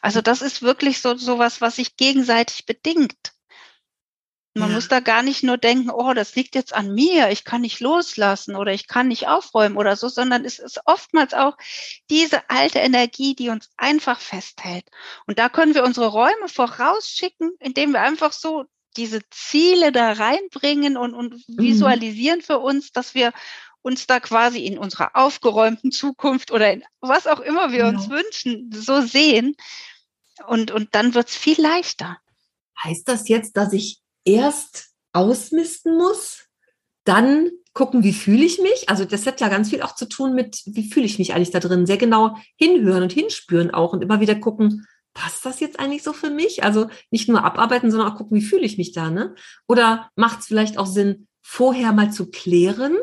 [0.00, 3.34] Also das ist wirklich so sowas, was sich gegenseitig bedingt.
[4.56, 4.76] Man ja.
[4.76, 7.80] muss da gar nicht nur denken, oh, das liegt jetzt an mir, ich kann nicht
[7.80, 11.56] loslassen oder ich kann nicht aufräumen oder so, sondern es ist oftmals auch
[12.08, 14.84] diese alte Energie, die uns einfach festhält.
[15.26, 20.96] Und da können wir unsere Räume vorausschicken, indem wir einfach so diese Ziele da reinbringen
[20.96, 21.58] und, und mhm.
[21.58, 23.32] visualisieren für uns, dass wir
[23.82, 27.88] uns da quasi in unserer aufgeräumten Zukunft oder in was auch immer wir ja.
[27.88, 29.56] uns wünschen, so sehen.
[30.46, 32.18] Und, und dann wird's viel leichter.
[32.82, 36.46] Heißt das jetzt, dass ich erst ausmisten muss,
[37.04, 38.88] dann gucken, wie fühle ich mich?
[38.88, 41.50] Also das hat ja ganz viel auch zu tun mit, wie fühle ich mich eigentlich
[41.50, 41.86] da drin?
[41.86, 46.12] Sehr genau hinhören und hinspüren auch und immer wieder gucken, passt das jetzt eigentlich so
[46.12, 46.64] für mich?
[46.64, 49.34] Also nicht nur abarbeiten, sondern auch gucken, wie fühle ich mich da, ne?
[49.66, 52.96] Oder macht es vielleicht auch Sinn, vorher mal zu klären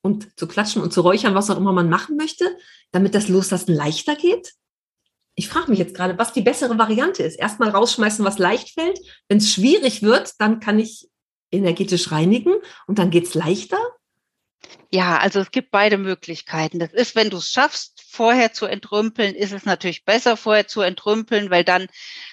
[0.00, 2.56] und zu klatschen und zu räuchern, was auch immer man machen möchte,
[2.90, 4.54] damit das Loslassen leichter geht?
[5.34, 7.38] Ich frage mich jetzt gerade, was die bessere Variante ist.
[7.38, 8.98] Erstmal rausschmeißen, was leicht fällt.
[9.28, 11.08] Wenn es schwierig wird, dann kann ich
[11.50, 12.54] energetisch reinigen
[12.86, 13.78] und dann geht es leichter.
[14.92, 16.80] Ja, also es gibt beide Möglichkeiten.
[16.80, 20.80] Das ist, wenn du es schaffst, vorher zu entrümpeln, ist es natürlich besser, vorher zu
[20.80, 21.86] entrümpeln, weil dann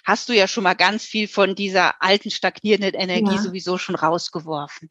[0.03, 3.41] hast du ja schon mal ganz viel von dieser alten stagnierenden Energie ja.
[3.41, 4.89] sowieso schon rausgeworfen.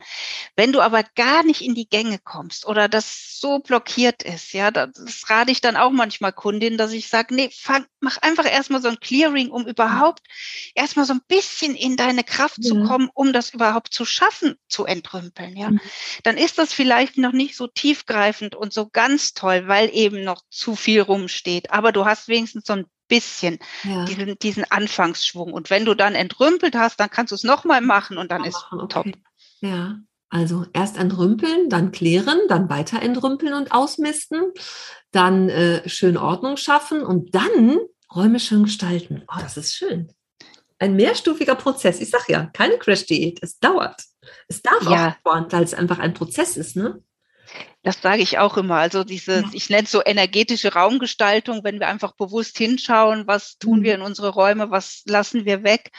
[0.55, 4.71] Wenn du aber gar nicht in die Gänge kommst oder das so blockiert ist, ja,
[4.71, 8.81] das rate ich dann auch manchmal Kundinnen, dass ich sage, nee, fang, mach einfach erstmal
[8.81, 10.23] so ein Clearing, um überhaupt
[10.77, 12.71] erstmal so ein bisschen in deine Kraft ja.
[12.71, 15.71] zu kommen, um das überhaupt zu schaffen, zu entrümpeln, ja.
[15.71, 15.81] Mhm.
[16.23, 20.43] Dann ist das vielleicht noch nicht so tiefgreifend und so ganz toll, weil eben noch
[20.51, 21.73] zu viel rumsteht.
[21.73, 24.05] Aber du hast wenigstens so ein bisschen ja.
[24.05, 25.53] diesen, diesen Anfangsschwung.
[25.53, 28.67] Und wenn du dann entrümpelt hast, dann kannst du es nochmal machen und dann ist
[28.73, 28.87] okay.
[28.89, 29.07] top.
[29.61, 29.99] Ja.
[30.29, 34.53] Also erst entrümpeln, dann klären, dann weiter entrümpeln und ausmisten,
[35.13, 37.79] dann äh, schön Ordnung schaffen und dann
[38.15, 39.23] Räume schön gestalten.
[39.29, 40.13] Oh, das ist schön.
[40.79, 42.01] Ein mehrstufiger Prozess.
[42.01, 43.39] Ich sag ja, keine Crash-Diät.
[43.41, 44.03] Es dauert.
[44.49, 45.09] Es darf ja.
[45.09, 47.03] auch dauern, weil es einfach ein Prozess ist, ne?
[47.83, 48.77] Das sage ich auch immer.
[48.77, 49.51] Also diese, ja.
[49.53, 53.83] ich nenne es so energetische Raumgestaltung, wenn wir einfach bewusst hinschauen, was tun mhm.
[53.85, 55.93] wir in unsere Räume, was lassen wir weg.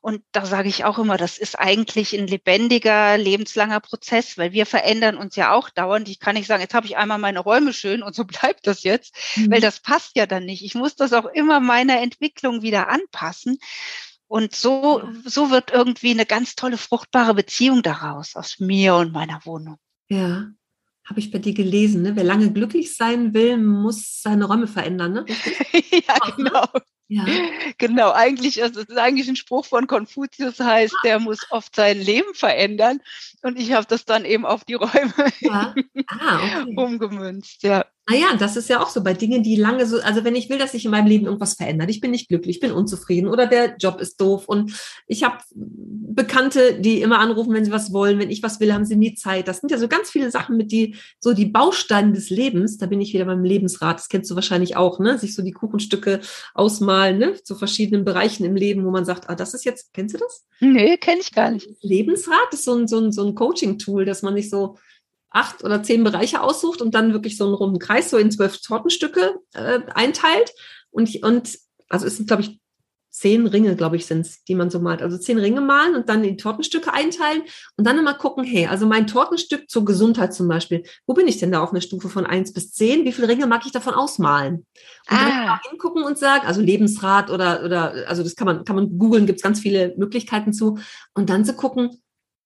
[0.00, 4.64] Und da sage ich auch immer, das ist eigentlich ein lebendiger, lebenslanger Prozess, weil wir
[4.64, 6.08] verändern uns ja auch dauernd.
[6.08, 8.82] Ich kann nicht sagen, jetzt habe ich einmal meine Räume schön und so bleibt das
[8.82, 9.50] jetzt, mhm.
[9.50, 10.64] weil das passt ja dann nicht.
[10.64, 13.58] Ich muss das auch immer meiner Entwicklung wieder anpassen.
[14.26, 19.44] Und so, so wird irgendwie eine ganz tolle, fruchtbare Beziehung daraus, aus mir und meiner
[19.44, 19.76] Wohnung.
[20.08, 20.46] Ja,
[21.04, 22.16] habe ich bei dir gelesen, ne?
[22.16, 25.26] Wer lange glücklich sein will, muss seine Räume verändern, ne?
[26.08, 26.66] ja, genau.
[27.08, 27.26] Ja.
[27.76, 32.00] Genau, eigentlich, also das ist eigentlich ein Spruch von Konfuzius, heißt, der muss oft sein
[32.00, 33.00] Leben verändern.
[33.42, 35.74] Und ich habe das dann eben auf die Räume ja.
[36.08, 36.74] ah, okay.
[36.76, 37.84] umgemünzt, ja.
[38.06, 40.58] Naja, das ist ja auch so bei Dingen, die lange so, also wenn ich will,
[40.58, 43.46] dass sich in meinem Leben irgendwas verändert, ich bin nicht glücklich, ich bin unzufrieden oder
[43.46, 44.72] der Job ist doof und
[45.06, 48.84] ich habe Bekannte, die immer anrufen, wenn sie was wollen, wenn ich was will, haben
[48.84, 49.48] sie nie Zeit.
[49.48, 52.86] Das sind ja so ganz viele Sachen mit die, so die Bausteine des Lebens, da
[52.86, 56.20] bin ich wieder beim Lebensrat, das kennst du wahrscheinlich auch, ne, sich so die Kuchenstücke
[56.52, 60.14] ausmalen, ne, zu verschiedenen Bereichen im Leben, wo man sagt, ah, das ist jetzt, kennst
[60.14, 60.44] du das?
[60.60, 61.68] Nee, kenne ich gar nicht.
[61.80, 64.76] Lebensrat ist so ein, so ein, so ein Coaching-Tool, dass man sich so
[65.34, 68.60] acht oder zehn Bereiche aussucht und dann wirklich so einen runden Kreis so in zwölf
[68.60, 70.52] Tortenstücke äh, einteilt.
[70.90, 71.58] Und, und
[71.88, 72.60] also es sind, glaube ich,
[73.10, 75.00] zehn Ringe, glaube ich, sind es, die man so malt.
[75.00, 77.42] Also zehn Ringe malen und dann die Tortenstücke einteilen
[77.76, 81.38] und dann immer gucken, hey, also mein Tortenstück zur Gesundheit zum Beispiel, wo bin ich
[81.38, 83.04] denn da auf einer Stufe von eins bis zehn?
[83.04, 84.66] Wie viele Ringe mag ich davon ausmalen?
[85.08, 85.46] Und ah.
[85.46, 89.26] dann hingucken und sagen, also Lebensrat oder, oder, also das kann man, kann man googeln,
[89.26, 90.78] gibt es ganz viele Möglichkeiten zu.
[91.14, 92.02] Und dann zu gucken,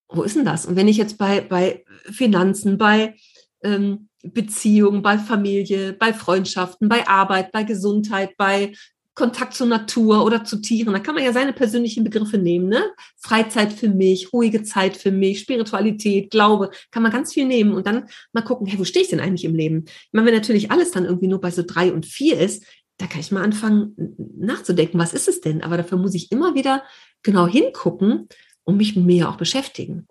[0.09, 0.65] wo ist denn das?
[0.65, 3.15] Und wenn ich jetzt bei, bei Finanzen, bei
[3.63, 8.73] ähm, Beziehungen, bei Familie, bei Freundschaften, bei Arbeit, bei Gesundheit, bei
[9.13, 12.81] Kontakt zur Natur oder zu Tieren, da kann man ja seine persönlichen Begriffe nehmen, ne?
[13.17, 17.85] Freizeit für mich, ruhige Zeit für mich, Spiritualität, Glaube, kann man ganz viel nehmen und
[17.85, 19.83] dann mal gucken, hey, wo stehe ich denn eigentlich im Leben?
[19.87, 22.63] Ich meine, wenn natürlich alles dann irgendwie nur bei so drei und vier ist,
[22.97, 23.95] da kann ich mal anfangen
[24.37, 25.63] nachzudenken, was ist es denn?
[25.63, 26.83] Aber dafür muss ich immer wieder
[27.21, 28.27] genau hingucken
[28.69, 30.07] und mich ja auch beschäftigen.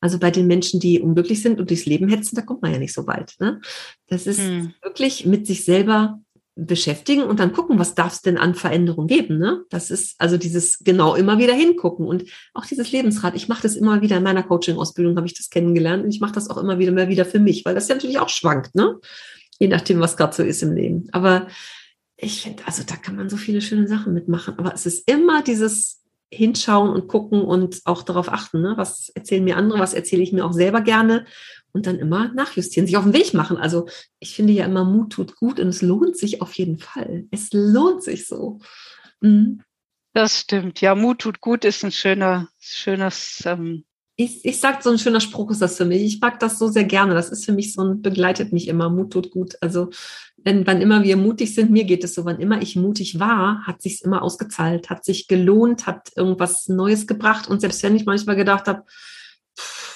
[0.00, 2.78] Also bei den Menschen, die unglücklich sind und durchs Leben hetzen, da kommt man ja
[2.78, 3.34] nicht so weit.
[3.40, 3.60] Ne?
[4.06, 4.74] Das ist hm.
[4.82, 6.20] wirklich mit sich selber
[6.54, 9.38] beschäftigen und dann gucken, was darf es denn an Veränderung geben.
[9.38, 9.64] Ne?
[9.68, 13.36] Das ist also dieses genau immer wieder hingucken und auch dieses Lebensrad.
[13.36, 16.32] Ich mache das immer wieder in meiner Coaching-Ausbildung, habe ich das kennengelernt und ich mache
[16.32, 18.98] das auch immer wieder mal wieder für mich, weil das ja natürlich auch schwankt, ne?
[19.58, 21.08] je nachdem, was gerade so ist im Leben.
[21.12, 21.46] Aber
[22.16, 24.58] ich finde, also da kann man so viele schöne Sachen mitmachen.
[24.58, 28.74] Aber es ist immer dieses hinschauen und gucken und auch darauf achten, ne?
[28.76, 31.26] was erzählen mir andere, was erzähle ich mir auch selber gerne
[31.72, 33.56] und dann immer nachjustieren, sich auf den Weg machen.
[33.56, 37.26] Also ich finde ja immer, Mut tut gut und es lohnt sich auf jeden Fall.
[37.30, 38.58] Es lohnt sich so.
[39.20, 39.62] Mhm.
[40.14, 40.80] Das stimmt.
[40.80, 43.84] Ja, Mut tut gut ist ein schöner, schönes ähm,
[44.18, 46.02] ich, ich sag, so ein schöner Spruch ist das für mich.
[46.02, 47.12] Ich mag das so sehr gerne.
[47.12, 48.88] Das ist für mich so ein, begleitet mich immer.
[48.88, 49.56] Mut tut gut.
[49.60, 49.90] Also,
[50.46, 53.66] wenn, wann immer wir mutig sind, mir geht es so, wann immer ich mutig war,
[53.66, 57.48] hat sich's immer ausgezahlt, hat sich gelohnt, hat irgendwas Neues gebracht.
[57.48, 58.84] Und selbst wenn ich manchmal gedacht habe,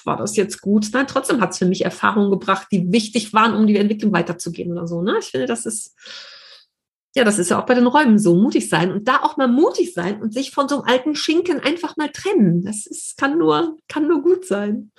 [0.05, 0.88] war das jetzt gut?
[0.92, 4.72] Nein, trotzdem hat es für mich Erfahrungen gebracht, die wichtig waren, um die Entwicklung weiterzugehen
[4.72, 5.03] oder so.
[5.03, 5.18] Ne?
[5.20, 5.94] Ich finde, das ist,
[7.14, 9.46] ja, das ist ja auch bei den Räumen so, mutig sein und da auch mal
[9.46, 12.64] mutig sein und sich von so einem alten Schinken einfach mal trennen.
[12.64, 14.90] Das ist, kann nur, kann nur gut sein.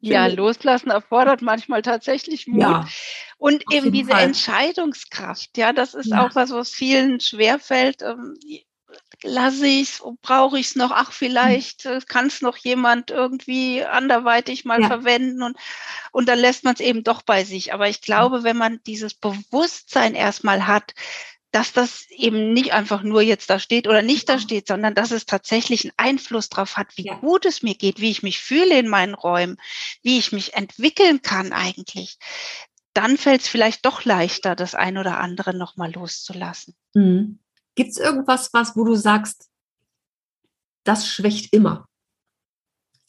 [0.00, 2.60] Ja, loslassen erfordert manchmal tatsächlich Mut.
[2.60, 2.88] Ja,
[3.36, 4.24] und eben diese Fall.
[4.24, 5.56] Entscheidungskraft.
[5.56, 6.24] Ja, das ist ja.
[6.24, 8.02] auch was, was vielen schwerfällt.
[8.02, 8.36] Ähm,
[9.22, 12.00] lasse ich es, brauche ich es noch, ach, vielleicht hm.
[12.06, 14.86] kann es noch jemand irgendwie anderweitig mal ja.
[14.86, 15.56] verwenden und,
[16.12, 17.72] und dann lässt man es eben doch bei sich.
[17.72, 20.94] Aber ich glaube, wenn man dieses Bewusstsein erstmal hat,
[21.50, 25.10] dass das eben nicht einfach nur jetzt da steht oder nicht da steht, sondern dass
[25.10, 27.14] es tatsächlich einen Einfluss darauf hat, wie ja.
[27.14, 29.56] gut es mir geht, wie ich mich fühle in meinen Räumen,
[30.02, 32.18] wie ich mich entwickeln kann eigentlich,
[32.92, 36.74] dann fällt es vielleicht doch leichter, das ein oder andere nochmal loszulassen.
[36.94, 37.38] Mhm.
[37.74, 39.48] Gibt es irgendwas, was, wo du sagst,
[40.84, 41.88] das schwächt immer?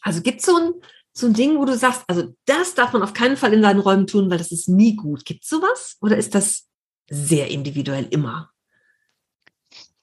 [0.02, 0.74] Also gibt es so ein,
[1.12, 3.80] so ein Ding, wo du sagst, also das darf man auf keinen Fall in deinen
[3.80, 5.26] Räumen tun, weil das ist nie gut.
[5.26, 5.98] Gibt es sowas?
[6.02, 6.69] Oder ist das
[7.10, 8.52] sehr individuell immer.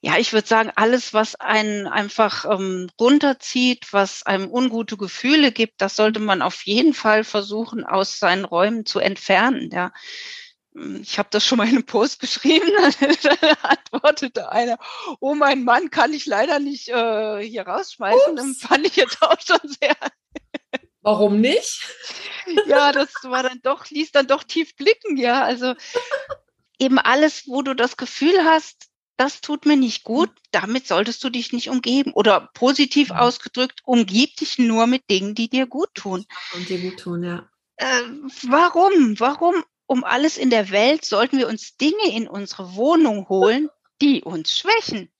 [0.06, 5.80] Ja, ich würde sagen, alles, was einen einfach ähm, runterzieht, was einem ungute Gefühle gibt,
[5.80, 9.70] das sollte man auf jeden Fall versuchen, aus seinen Räumen zu entfernen.
[9.72, 9.92] Ja.
[10.74, 12.70] Hm, ich habe das schon mal in einem Post geschrieben,
[13.40, 14.78] da antwortete einer,
[15.18, 18.38] oh mein Mann kann ich leider nicht äh, hier rausschmeißen.
[18.38, 18.60] Ups.
[18.60, 19.96] Das fand ich jetzt auch schon sehr.
[21.00, 21.82] Warum nicht?
[22.66, 25.42] ja, das war dann doch, ließ dann doch tief blicken, ja.
[25.42, 25.74] Also
[26.78, 31.30] eben alles, wo du das Gefühl hast, das tut mir nicht gut, damit solltest du
[31.30, 32.12] dich nicht umgeben.
[32.12, 33.18] Oder positiv ja.
[33.18, 36.26] ausgedrückt, umgib dich nur mit Dingen, die dir gut tun.
[36.54, 37.48] Und dir gut tun, ja.
[37.76, 38.02] Äh,
[38.48, 39.18] warum?
[39.18, 39.54] Warum
[39.86, 43.70] um alles in der Welt sollten wir uns Dinge in unsere Wohnung holen,
[44.02, 45.10] die uns schwächen?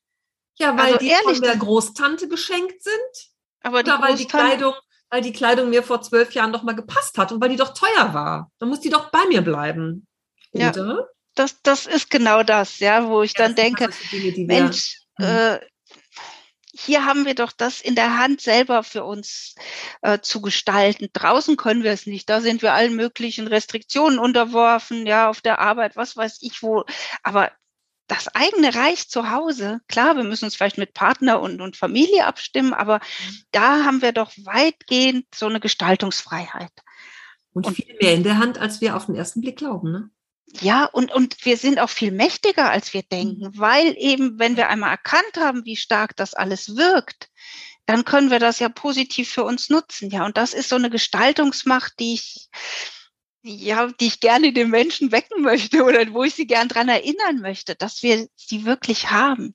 [0.59, 3.31] Ja, weil also die ehrlich, von der Großtante geschenkt sind.
[3.63, 4.75] Aber die Oder weil die Kleidung,
[5.11, 7.75] weil die Kleidung mir vor zwölf Jahren noch mal gepasst hat und weil die doch
[7.75, 8.51] teuer war.
[8.59, 10.07] Dann muss die doch bei mir bleiben.
[10.53, 10.65] Oder?
[10.65, 11.07] Ja
[11.37, 15.35] das, das ist genau das, ja, wo ich ja, dann denke, Dinge, Mensch, wir, mhm.
[15.35, 15.67] äh,
[16.79, 19.55] hier haben wir doch das in der Hand selber für uns
[20.03, 21.09] äh, zu gestalten.
[21.13, 22.29] Draußen können wir es nicht.
[22.29, 26.85] Da sind wir allen möglichen Restriktionen unterworfen, ja, auf der Arbeit, was weiß ich wo.
[27.23, 27.51] Aber
[28.09, 32.27] das eigene Reich zu Hause, klar, wir müssen uns vielleicht mit Partner und, und Familie
[32.27, 33.43] abstimmen, aber mhm.
[33.53, 36.73] da haben wir doch weitgehend so eine Gestaltungsfreiheit.
[37.53, 40.11] Und, und viel mehr in der Hand, als wir auf den ersten Blick glauben, ne?
[40.61, 43.59] Ja, und, und wir sind auch viel mächtiger, als wir denken, mhm.
[43.59, 47.29] weil eben, wenn wir einmal erkannt haben, wie stark das alles wirkt,
[47.85, 50.11] dann können wir das ja positiv für uns nutzen.
[50.11, 52.49] Ja, und das ist so eine Gestaltungsmacht, die ich,
[53.43, 57.41] ja, die ich gerne den Menschen wecken möchte oder wo ich sie gern dran erinnern
[57.41, 59.55] möchte, dass wir sie wirklich haben.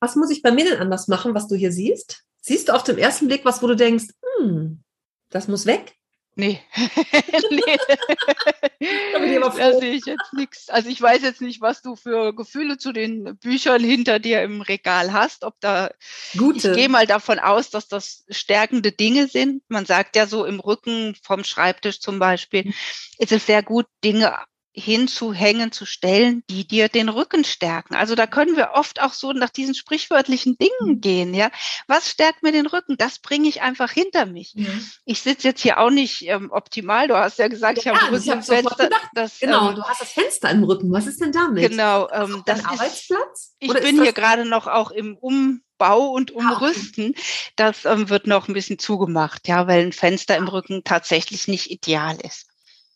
[0.00, 2.24] Was muss ich bei mir denn anders machen, was du hier siehst?
[2.40, 4.06] Siehst du auf dem ersten Blick was, wo du denkst,
[4.38, 4.82] hm,
[5.28, 5.99] das muss weg?
[6.40, 6.58] Nee.
[7.50, 9.38] nee.
[9.38, 10.70] da sehe ich jetzt nichts.
[10.70, 14.62] Also ich weiß jetzt nicht, was du für Gefühle zu den Büchern hinter dir im
[14.62, 15.44] Regal hast.
[15.44, 15.90] Ob da
[16.38, 16.70] Gute.
[16.70, 19.62] Ich gehe mal davon aus, dass das stärkende Dinge sind.
[19.68, 22.72] Man sagt ja so im Rücken vom Schreibtisch zum Beispiel,
[23.18, 24.38] ist es sehr gut, Dinge
[24.72, 27.96] hinzuhängen, zu stellen, die dir den Rücken stärken.
[27.96, 31.00] Also da können wir oft auch so nach diesen sprichwörtlichen Dingen mhm.
[31.00, 31.50] gehen, ja.
[31.88, 32.96] Was stärkt mir den Rücken?
[32.96, 34.54] Das bringe ich einfach hinter mich.
[34.54, 34.88] Mhm.
[35.04, 37.08] Ich sitze jetzt hier auch nicht ähm, optimal.
[37.08, 38.90] Du hast ja gesagt, ja, ich habe Rücken im Fenster.
[39.14, 40.92] Das, genau, ähm, du hast das Fenster im Rücken.
[40.92, 41.68] Was ist denn damit?
[41.68, 43.56] Genau, ähm, das ist Arbeitsplatz.
[43.58, 47.16] Ich bin hier gerade noch auch im Umbau und Umrüsten.
[47.56, 51.70] Das ähm, wird noch ein bisschen zugemacht, ja, weil ein Fenster im Rücken tatsächlich nicht
[51.72, 52.49] ideal ist.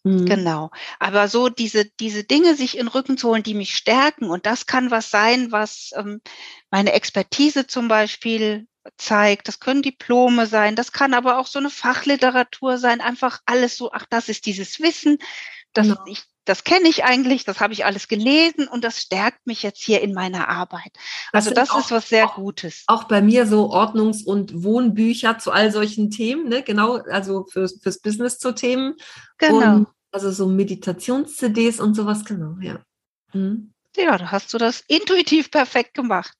[0.04, 0.26] Mhm.
[0.26, 0.70] Genau.
[0.98, 4.26] Aber so diese, diese Dinge sich in den Rücken zu holen, die mich stärken.
[4.30, 6.20] Und das kann was sein, was ähm,
[6.70, 8.66] meine Expertise zum Beispiel
[8.98, 9.48] zeigt.
[9.48, 10.76] Das können Diplome sein.
[10.76, 13.00] Das kann aber auch so eine Fachliteratur sein.
[13.00, 15.18] Einfach alles so, ach, das ist dieses Wissen.
[15.72, 16.00] Das, genau.
[16.06, 19.82] ich, das kenne ich eigentlich, das habe ich alles gelesen und das stärkt mich jetzt
[19.82, 20.92] hier in meiner Arbeit.
[21.32, 22.84] Also das, das auch, ist was sehr auch, Gutes.
[22.86, 26.62] Auch bei mir so Ordnungs- und Wohnbücher zu all solchen Themen, ne?
[26.62, 28.94] genau, also fürs, fürs Business zu Themen.
[29.38, 29.76] Genau.
[29.76, 32.80] Und also so Meditations-CDs und sowas, genau, ja.
[33.32, 33.72] Mhm.
[33.96, 36.32] Ja, da hast du das intuitiv perfekt gemacht.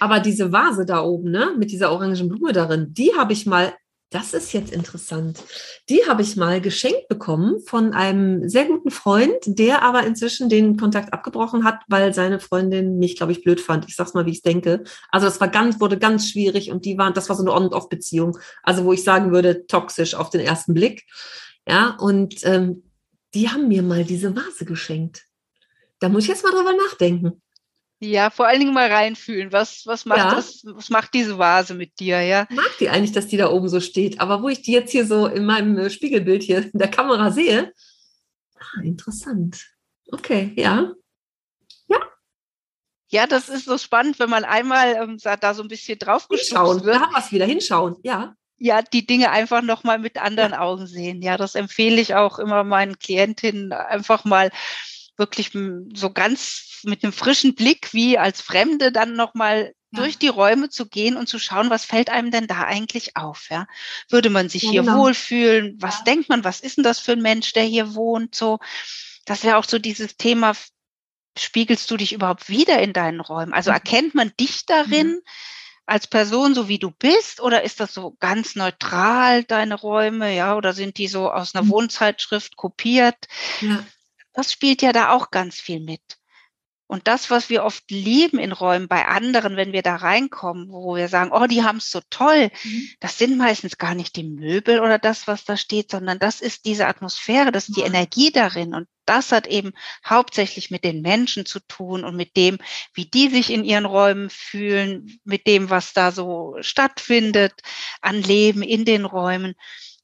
[0.00, 3.74] Aber diese Vase da oben, ne, mit dieser orangen Blume darin, die habe ich mal
[4.14, 5.42] das ist jetzt interessant.
[5.88, 10.76] Die habe ich mal geschenkt bekommen von einem sehr guten Freund, der aber inzwischen den
[10.76, 13.88] Kontakt abgebrochen hat, weil seine Freundin mich, glaube ich, blöd fand.
[13.88, 14.84] Ich sag's mal, wie ich denke.
[15.10, 18.38] Also das war ganz, wurde ganz schwierig und die waren, das war so eine On-Off-Beziehung.
[18.62, 21.06] Also wo ich sagen würde, toxisch auf den ersten Blick.
[21.66, 22.83] Ja, und ähm,
[23.34, 25.24] die haben mir mal diese Vase geschenkt.
[25.98, 27.42] Da muss ich jetzt mal drüber nachdenken.
[28.00, 29.52] Ja, vor allen Dingen mal reinfühlen.
[29.52, 30.34] Was, was macht ja.
[30.34, 32.46] das, was macht diese Vase mit dir, ja?
[32.50, 34.20] Ich mag die eigentlich, dass die da oben so steht.
[34.20, 37.30] Aber wo ich die jetzt hier so in meinem äh, Spiegelbild hier in der Kamera
[37.30, 37.72] sehe,
[38.58, 39.64] ah, interessant.
[40.12, 40.92] Okay, ja.
[41.88, 42.00] Ja.
[43.08, 46.84] Ja, das ist so spannend, wenn man einmal ähm, da so ein bisschen drauf hinschauen.
[46.84, 46.96] wird.
[46.96, 48.36] Da haben wir es wieder, hinschauen, ja.
[48.56, 50.60] Ja, die Dinge einfach nochmal mit anderen ja.
[50.60, 51.22] Augen sehen.
[51.22, 54.50] Ja, das empfehle ich auch immer meinen Klientinnen einfach mal
[55.16, 55.52] wirklich
[55.94, 60.00] so ganz mit einem frischen Blick wie als Fremde dann nochmal ja.
[60.00, 63.48] durch die Räume zu gehen und zu schauen, was fällt einem denn da eigentlich auf?
[63.50, 63.66] Ja?
[64.08, 64.98] Würde man sich ja, hier genau.
[64.98, 65.76] wohlfühlen?
[65.80, 66.04] Was ja.
[66.04, 68.34] denkt man, was ist denn das für ein Mensch, der hier wohnt?
[68.34, 68.58] So,
[69.24, 70.54] das wäre auch so dieses Thema
[71.36, 73.52] spiegelst du dich überhaupt wieder in deinen Räumen?
[73.52, 73.74] Also mhm.
[73.74, 75.20] erkennt man dich darin mhm.
[75.86, 80.56] Als Person, so wie du bist, oder ist das so ganz neutral, deine Räume, ja,
[80.56, 81.70] oder sind die so aus einer mhm.
[81.70, 83.16] Wohnzeitschrift kopiert?
[83.60, 83.84] Ja.
[84.32, 86.00] Das spielt ja da auch ganz viel mit.
[86.86, 90.96] Und das, was wir oft lieben in Räumen bei anderen, wenn wir da reinkommen, wo
[90.96, 92.88] wir sagen, oh, die haben es so toll, mhm.
[93.00, 96.66] das sind meistens gar nicht die Möbel oder das, was da steht, sondern das ist
[96.66, 98.74] diese Atmosphäre, das ist die Energie darin.
[98.74, 99.72] Und das hat eben
[100.06, 102.58] hauptsächlich mit den Menschen zu tun und mit dem,
[102.92, 107.54] wie die sich in ihren Räumen fühlen, mit dem, was da so stattfindet
[108.02, 109.54] an Leben in den Räumen.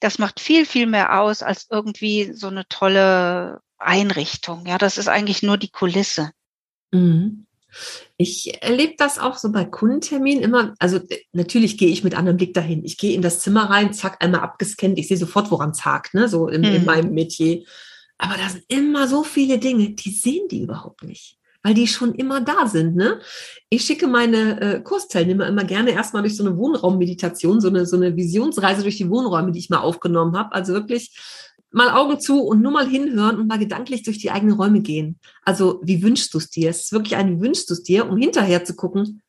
[0.01, 4.67] Das macht viel, viel mehr aus als irgendwie so eine tolle Einrichtung.
[4.67, 6.33] Ja, das ist eigentlich nur die Kulisse.
[6.93, 7.47] Mhm.
[8.17, 10.75] Ich erlebe das auch so bei Kundenterminen immer.
[10.79, 11.01] Also
[11.33, 12.85] natürlich gehe ich mit anderem Blick dahin.
[12.85, 14.99] Ich gehe in das Zimmer rein, zack, einmal abgescannt.
[14.99, 16.29] Ich sehe sofort, woran es hakt, ne?
[16.29, 16.75] so in, mhm.
[16.75, 17.63] in meinem Metier.
[18.19, 22.15] Aber da sind immer so viele Dinge, die sehen die überhaupt nicht weil die schon
[22.15, 22.97] immer da sind.
[22.97, 23.21] Ne?
[23.69, 27.97] Ich schicke meine äh, Kursteilnehmer immer gerne erstmal durch so eine Wohnraummeditation, so eine, so
[27.97, 30.55] eine Visionsreise durch die Wohnräume, die ich mal aufgenommen habe.
[30.55, 31.15] Also wirklich
[31.71, 35.19] mal Augen zu und nur mal hinhören und mal gedanklich durch die eigenen Räume gehen.
[35.45, 36.71] Also, wie wünschst du es dir?
[36.71, 39.23] Es ist wirklich ein, wie wünschst du es dir, um hinterher zu gucken,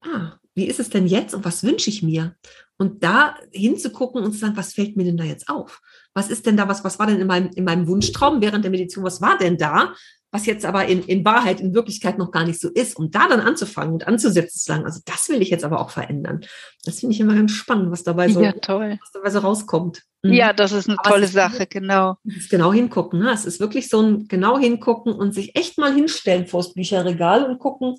[0.00, 2.34] ah, wie ist es denn jetzt und was wünsche ich mir?
[2.78, 5.80] Und da hinzugucken und zu sagen, was fällt mir denn da jetzt auf?
[6.14, 8.70] Was ist denn da, was, was war denn in meinem, in meinem Wunschtraum während der
[8.70, 9.94] Meditation, was war denn da?
[10.30, 13.28] Was jetzt aber in, in Wahrheit, in Wirklichkeit noch gar nicht so ist, um da
[13.28, 16.40] dann anzufangen und anzusetzen, zu sagen, also das will ich jetzt aber auch verändern.
[16.84, 18.98] Das finde ich immer ganz spannend, was dabei so, ja, toll.
[19.00, 20.02] Was dabei so rauskommt.
[20.22, 20.32] Mhm.
[20.32, 22.16] Ja, das ist eine aber tolle ist, Sache, genau.
[22.50, 23.20] Genau hingucken.
[23.20, 23.30] Ne?
[23.32, 27.44] Es ist wirklich so ein genau hingucken und sich echt mal hinstellen vor das Bücherregal
[27.44, 27.96] und gucken,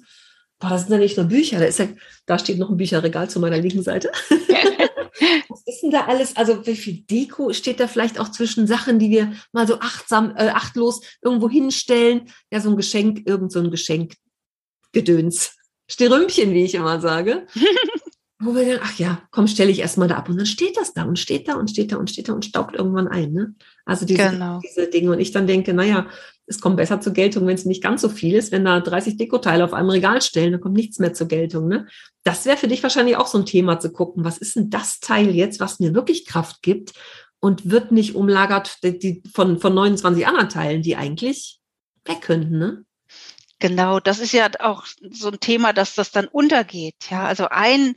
[0.60, 1.88] boah, das sind ja nicht nur Bücher, da, ist ja,
[2.26, 4.12] da steht noch ein Bücherregal zu meiner linken Seite.
[5.50, 6.36] Was ist denn da alles?
[6.36, 10.34] Also wie viel Deko steht da vielleicht auch zwischen Sachen, die wir mal so achtsam,
[10.36, 12.32] äh, achtlos irgendwo hinstellen?
[12.52, 15.56] Ja, so ein Geschenk, irgend so ein Geschenkgedöns.
[15.88, 17.48] Sterümpchen, wie ich immer sage.
[18.42, 20.30] wo wir dann, ach ja, komm, stelle ich erstmal da ab.
[20.30, 22.46] Und dann steht das da und steht da und steht da und steht da und
[22.46, 23.34] staubt irgendwann ein.
[23.34, 23.54] Ne?
[23.86, 24.60] Also diese, genau.
[24.64, 25.12] diese Dinge.
[25.12, 26.08] Und ich dann denke, naja,
[26.50, 28.52] es kommt besser zur Geltung, wenn es nicht ganz so viel ist.
[28.52, 31.68] Wenn da 30 Dekoteile auf einem Regal stellen, dann kommt nichts mehr zur Geltung.
[31.68, 31.88] Ne?
[32.24, 34.26] Das wäre für dich wahrscheinlich auch so ein Thema zu gucken.
[34.26, 36.94] Was ist denn das Teil jetzt, was mir wirklich Kraft gibt
[37.40, 41.60] und wird nicht umlagert die, von, von 29 anderen Teilen, die eigentlich
[42.06, 42.84] weg könnten, ne?
[43.60, 46.96] Genau, das ist ja auch so ein Thema, dass das dann untergeht.
[47.10, 47.96] Ja, also ein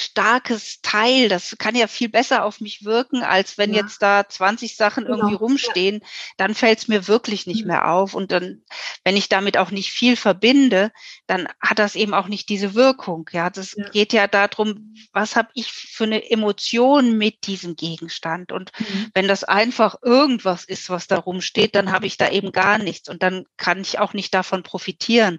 [0.00, 1.28] starkes Teil.
[1.28, 3.82] Das kann ja viel besser auf mich wirken, als wenn ja.
[3.82, 5.16] jetzt da 20 Sachen genau.
[5.16, 6.00] irgendwie rumstehen.
[6.36, 7.68] Dann fällt es mir wirklich nicht mhm.
[7.68, 8.14] mehr auf.
[8.14, 8.62] Und dann,
[9.04, 10.90] wenn ich damit auch nicht viel verbinde,
[11.26, 13.28] dann hat das eben auch nicht diese Wirkung.
[13.32, 13.88] Ja, das ja.
[13.90, 18.52] geht ja darum, was habe ich für eine Emotion mit diesem Gegenstand.
[18.52, 19.10] Und mhm.
[19.14, 23.08] wenn das einfach irgendwas ist, was da rumsteht, dann habe ich da eben gar nichts.
[23.08, 25.38] Und dann kann ich auch nicht davon profitieren.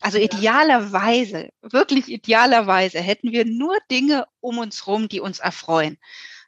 [0.00, 5.98] Also idealerweise, wirklich idealerweise hätten wir nur Dinge um uns rum, die uns erfreuen.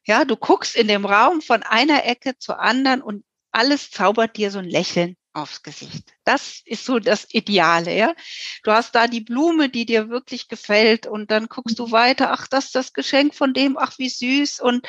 [0.05, 4.51] Ja, du guckst in dem Raum von einer Ecke zur anderen und alles zaubert dir
[4.51, 6.15] so ein Lächeln aufs Gesicht.
[6.25, 8.15] Das ist so das Ideale, ja.
[8.65, 11.93] Du hast da die Blume, die dir wirklich gefällt und dann guckst du mhm.
[11.93, 14.87] weiter, ach, das ist das Geschenk von dem, ach, wie süß und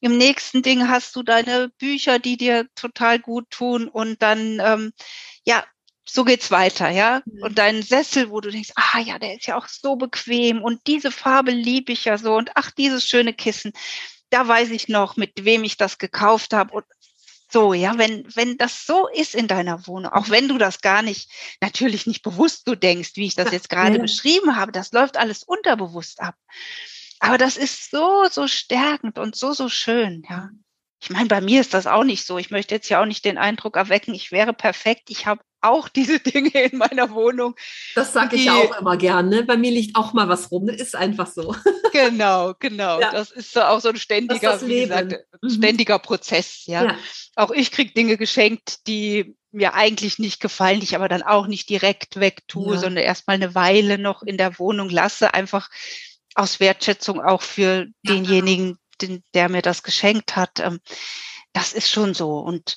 [0.00, 4.92] im nächsten Ding hast du deine Bücher, die dir total gut tun und dann, ähm,
[5.44, 5.64] ja,
[6.08, 7.22] so geht's weiter, ja.
[7.24, 7.42] Mhm.
[7.42, 10.80] Und dein Sessel, wo du denkst, ah ja, der ist ja auch so bequem und
[10.86, 13.72] diese Farbe liebe ich ja so und ach, dieses schöne Kissen,
[14.30, 16.84] da weiß ich noch, mit wem ich das gekauft habe und
[17.48, 21.02] so, ja, wenn, wenn das so ist in deiner Wohnung, auch wenn du das gar
[21.02, 21.30] nicht,
[21.60, 24.02] natürlich nicht bewusst du denkst, wie ich das jetzt gerade ja.
[24.02, 26.34] beschrieben habe, das läuft alles unterbewusst ab.
[27.20, 30.50] Aber das ist so, so stärkend und so, so schön, ja.
[31.00, 32.38] Ich meine, bei mir ist das auch nicht so.
[32.38, 35.10] Ich möchte jetzt ja auch nicht den Eindruck erwecken, ich wäre perfekt.
[35.10, 37.54] Ich habe auch diese Dinge in meiner Wohnung.
[37.94, 39.44] Das sage ich ja auch immer gerne.
[39.44, 40.66] Bei mir liegt auch mal was rum.
[40.66, 41.54] Das ist einfach so.
[41.92, 43.00] Genau, genau.
[43.00, 43.10] Ja.
[43.10, 45.48] Das ist so auch so ein ständiger, wie gesagt, mhm.
[45.48, 46.66] ständiger Prozess.
[46.66, 46.84] Ja.
[46.84, 46.98] ja.
[47.36, 51.46] Auch ich kriege Dinge geschenkt, die mir eigentlich nicht gefallen, die ich aber dann auch
[51.46, 52.80] nicht direkt wegtue, ja.
[52.80, 55.70] sondern erstmal eine Weile noch in der Wohnung lasse, einfach
[56.34, 60.60] aus Wertschätzung auch für denjenigen, den, der mir das geschenkt hat.
[60.60, 60.80] Ähm,
[61.52, 62.38] das ist schon so.
[62.38, 62.76] Und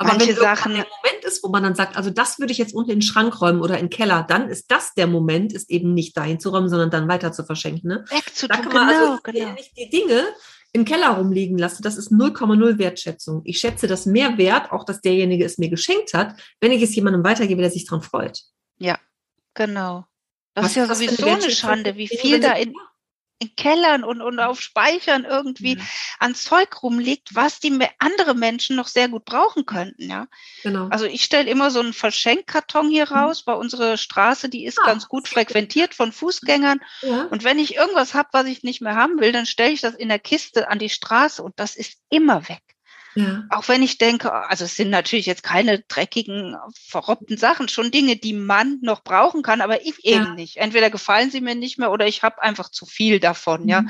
[0.00, 2.58] aber Manche wenn Sachen der Moment ist, wo man dann sagt, also das würde ich
[2.58, 5.52] jetzt unten in den Schrank räumen oder in den Keller, dann ist das der Moment,
[5.52, 7.88] ist eben nicht dahin zu räumen, sondern dann weiter zu verschenken.
[7.88, 8.04] Ne?
[8.08, 9.52] Wegzutun, da kann man also genau, also genau.
[9.52, 10.24] nicht die Dinge
[10.72, 13.42] im Keller rumliegen lasse, das ist 0,0 Wertschätzung.
[13.44, 16.94] Ich schätze das mehr wert, auch dass derjenige es mir geschenkt hat, wenn ich es
[16.94, 18.40] jemandem weitergebe, der sich daran freut.
[18.78, 18.98] Ja,
[19.52, 20.06] genau.
[20.54, 22.72] Das was, ist ja sowieso eine Schande, wie viel da in,
[23.40, 25.84] in Kellern und, und auf Speichern irgendwie ja.
[26.18, 30.26] an Zeug rumliegt, was die andere Menschen noch sehr gut brauchen könnten, ja.
[30.62, 30.88] Genau.
[30.88, 33.16] Also ich stelle immer so einen Verschenkkarton hier mhm.
[33.16, 36.80] raus, weil unsere Straße, die ist ah, ganz gut frequentiert von Fußgängern.
[37.00, 37.24] Ja.
[37.24, 39.94] Und wenn ich irgendwas habe, was ich nicht mehr haben will, dann stelle ich das
[39.94, 42.62] in der Kiste an die Straße und das ist immer weg.
[43.14, 43.44] Ja.
[43.50, 48.16] Auch wenn ich denke, also es sind natürlich jetzt keine dreckigen, verrobbten Sachen, schon Dinge,
[48.16, 50.34] die man noch brauchen kann, aber ich eben ja.
[50.34, 50.56] nicht.
[50.58, 53.62] Entweder gefallen sie mir nicht mehr oder ich habe einfach zu viel davon.
[53.62, 53.68] Mhm.
[53.68, 53.84] Ja,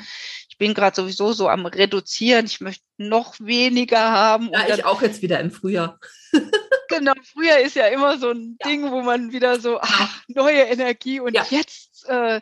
[0.48, 2.46] ich bin gerade sowieso so am reduzieren.
[2.46, 4.50] Ich möchte noch weniger haben.
[4.52, 5.98] Ja, ich auch jetzt wieder im Frühjahr.
[6.88, 8.68] genau, früher ist ja immer so ein ja.
[8.68, 12.40] Ding, wo man wieder so, ach, neue Energie und jetzt äh,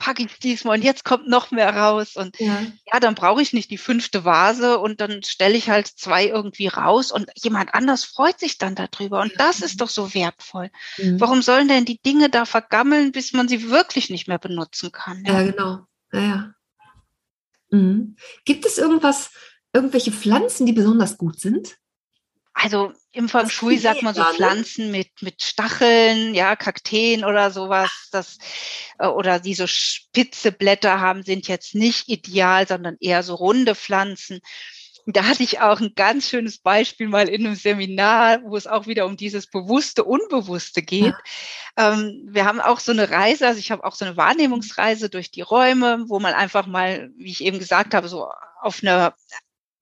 [0.00, 2.16] packe ich diesmal und jetzt kommt noch mehr raus.
[2.16, 2.60] Und ja,
[2.92, 6.66] ja dann brauche ich nicht die fünfte Vase und dann stelle ich halt zwei irgendwie
[6.66, 9.20] raus und jemand anders freut sich dann darüber.
[9.20, 10.70] Und das ist doch so wertvoll.
[10.98, 11.20] Mhm.
[11.20, 15.22] Warum sollen denn die Dinge da vergammeln, bis man sie wirklich nicht mehr benutzen kann?
[15.24, 15.86] Ja, ja genau.
[16.12, 16.54] Ja, ja.
[17.70, 18.16] Mhm.
[18.44, 19.30] Gibt es irgendwas,
[19.72, 21.76] irgendwelche Pflanzen, die besonders gut sind?
[22.62, 27.90] Also im Feng Shui sagt man so Pflanzen mit, mit Stacheln, ja, Kakteen oder sowas,
[28.12, 28.38] das,
[28.98, 33.74] äh, oder die so spitze Blätter haben, sind jetzt nicht ideal, sondern eher so runde
[33.74, 34.40] Pflanzen.
[35.06, 38.86] Da hatte ich auch ein ganz schönes Beispiel mal in einem Seminar, wo es auch
[38.86, 41.14] wieder um dieses bewusste, unbewusste geht.
[41.78, 41.94] Ja.
[41.94, 45.30] Ähm, wir haben auch so eine Reise, also ich habe auch so eine Wahrnehmungsreise durch
[45.30, 48.28] die Räume, wo man einfach mal, wie ich eben gesagt habe, so
[48.60, 49.14] auf einer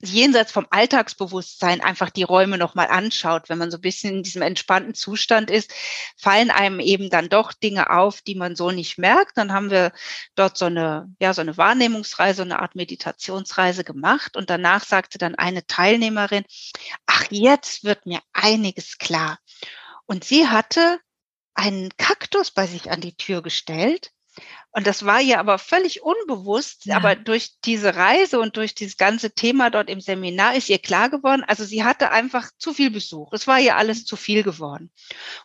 [0.00, 4.42] jenseits vom Alltagsbewusstsein einfach die Räume nochmal anschaut, wenn man so ein bisschen in diesem
[4.42, 5.72] entspannten Zustand ist,
[6.16, 9.36] fallen einem eben dann doch Dinge auf, die man so nicht merkt.
[9.36, 9.92] Dann haben wir
[10.36, 14.36] dort so eine, ja, so eine Wahrnehmungsreise, eine Art Meditationsreise gemacht.
[14.36, 16.44] Und danach sagte dann eine Teilnehmerin,
[17.06, 19.38] ach, jetzt wird mir einiges klar.
[20.06, 21.00] Und sie hatte
[21.54, 24.12] einen Kaktus bei sich an die Tür gestellt
[24.72, 26.96] und das war ihr aber völlig unbewusst, ja.
[26.96, 31.08] aber durch diese Reise und durch dieses ganze Thema dort im Seminar ist ihr klar
[31.08, 33.32] geworden, also sie hatte einfach zu viel Besuch.
[33.32, 34.92] Es war ihr alles zu viel geworden.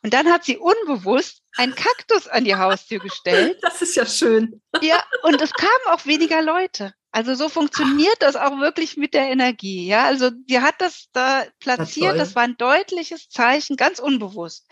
[0.02, 3.58] Und dann hat sie unbewusst einen Kaktus an die Haustür gestellt.
[3.64, 4.62] Das ist ja schön.
[4.82, 6.94] Ja, und es kamen auch weniger Leute.
[7.12, 9.88] Also so funktioniert das auch wirklich mit der Energie.
[9.88, 12.14] Ja, also sie hat das da platziert.
[12.14, 14.68] Das, das, war ein deutliches Zeichen, ganz unbewusst.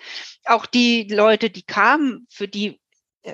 [0.45, 2.80] Auch die Leute, die kamen, für die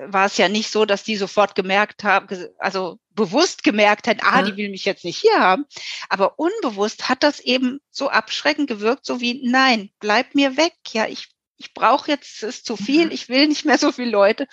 [0.07, 2.27] war es ja nicht so, dass die sofort gemerkt haben,
[2.57, 4.45] also bewusst gemerkt hätten, ah, ja.
[4.45, 5.65] die will mich jetzt nicht hier haben.
[6.09, 10.73] Aber unbewusst hat das eben so abschreckend gewirkt, so wie, nein, bleib mir weg.
[10.91, 14.11] Ja, ich, ich brauche jetzt, es ist zu viel, ich will nicht mehr so viele
[14.11, 14.47] Leute.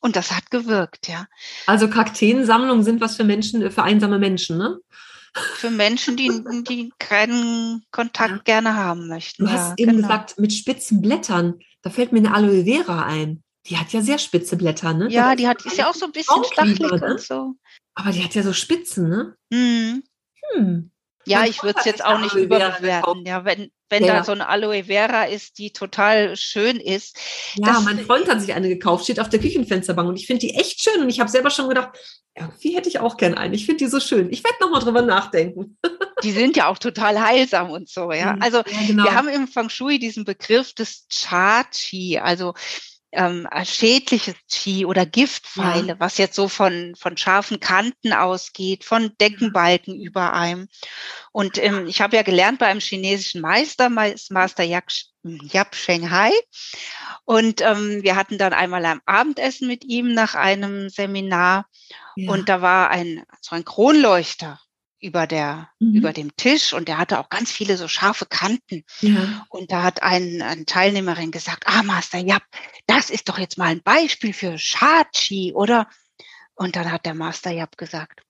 [0.00, 1.26] Und das hat gewirkt, ja.
[1.66, 4.78] Also Kakteensammlungen sind was für Menschen, für einsame Menschen, ne?
[5.34, 6.30] Für Menschen, die,
[6.66, 8.42] die keinen Kontakt ja.
[8.44, 9.44] gerne haben möchten.
[9.44, 10.02] Du hast eben genau.
[10.02, 11.60] gesagt, mit spitzen Blättern.
[11.82, 13.42] Da fällt mir eine Aloe Vera ein.
[13.66, 15.08] Die hat ja sehr spitze Blätter, ne?
[15.10, 17.12] Ja, die hat, ist ja auch so ein bisschen stachelig ne?
[17.12, 17.54] und so.
[17.94, 19.36] Aber die hat ja so Spitzen, ne?
[19.50, 20.02] Mhm.
[20.52, 20.90] Hm.
[21.26, 23.26] Ja, ich würde es jetzt auch nicht überbewerten.
[23.26, 24.16] Ja, wenn, wenn ja.
[24.16, 27.18] da so eine Aloe Vera ist, die total schön ist.
[27.56, 30.54] Ja, mein Freund hat sich eine gekauft, steht auf der Küchenfensterbank und ich finde die
[30.54, 31.90] echt schön und ich habe selber schon gedacht,
[32.34, 33.54] irgendwie hätte ich auch gern eine.
[33.54, 34.32] Ich finde die so schön.
[34.32, 35.76] Ich werde nochmal drüber nachdenken.
[36.22, 38.34] Die sind ja auch total heilsam und so, ja.
[38.34, 38.42] Mhm.
[38.42, 39.04] Also ja, genau.
[39.04, 42.52] wir haben im Feng Shui diesen Begriff des Cha-Chi, also
[43.12, 46.00] ähm, schädliches Qi oder Giftpfeile, ja.
[46.00, 50.68] was jetzt so von, von scharfen Kanten ausgeht, von Deckenbalken über einem.
[51.32, 54.88] Und ähm, ich habe ja gelernt bei einem chinesischen Meister, Master Yap,
[55.22, 56.30] Yap Shanghai.
[57.24, 61.66] Und ähm, wir hatten dann einmal ein Abendessen mit ihm nach einem Seminar.
[62.16, 62.32] Ja.
[62.32, 64.60] Und da war ein, so ein Kronleuchter
[65.00, 65.94] über der mhm.
[65.94, 68.84] über dem Tisch und der hatte auch ganz viele so scharfe Kanten.
[69.00, 69.46] Ja.
[69.48, 72.42] Und da hat ein, eine Teilnehmerin gesagt, ah Master Yap,
[72.86, 75.88] das ist doch jetzt mal ein Beispiel für Shachi, oder?
[76.54, 78.22] Und dann hat der Master Yap gesagt,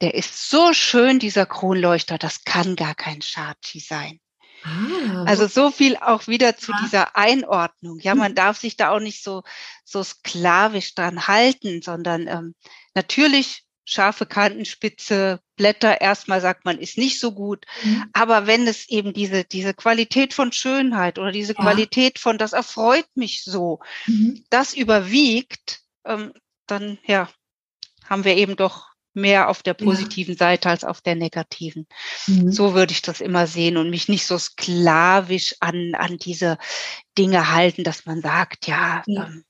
[0.00, 4.20] der ist so schön, dieser Kronleuchter, das kann gar kein Shachi sein.
[4.62, 6.78] Ah, also so viel auch wieder zu ja.
[6.82, 7.98] dieser Einordnung.
[8.00, 9.42] Ja, man darf sich da auch nicht so,
[9.84, 12.54] so sklavisch dran halten, sondern ähm,
[12.94, 17.66] natürlich scharfe Kanten, spitze Blätter, erstmal sagt man, ist nicht so gut.
[17.82, 18.04] Mhm.
[18.12, 21.60] Aber wenn es eben diese, diese Qualität von Schönheit oder diese ja.
[21.60, 24.44] Qualität von, das erfreut mich so, mhm.
[24.48, 26.32] das überwiegt, ähm,
[26.66, 27.28] dann, ja,
[28.08, 30.38] haben wir eben doch mehr auf der positiven ja.
[30.38, 31.88] Seite als auf der negativen.
[32.28, 32.52] Mhm.
[32.52, 36.58] So würde ich das immer sehen und mich nicht so sklavisch an, an diese
[37.18, 39.26] Dinge halten, dass man sagt, ja, ja.
[39.26, 39.44] Ähm,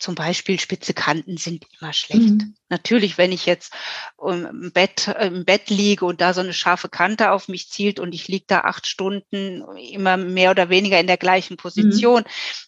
[0.00, 2.22] zum Beispiel spitze Kanten sind immer schlecht.
[2.22, 2.54] Mhm.
[2.68, 3.72] Natürlich, wenn ich jetzt
[4.20, 8.14] im Bett, im Bett liege und da so eine scharfe Kante auf mich zielt und
[8.14, 12.26] ich liege da acht Stunden immer mehr oder weniger in der gleichen Position, mhm.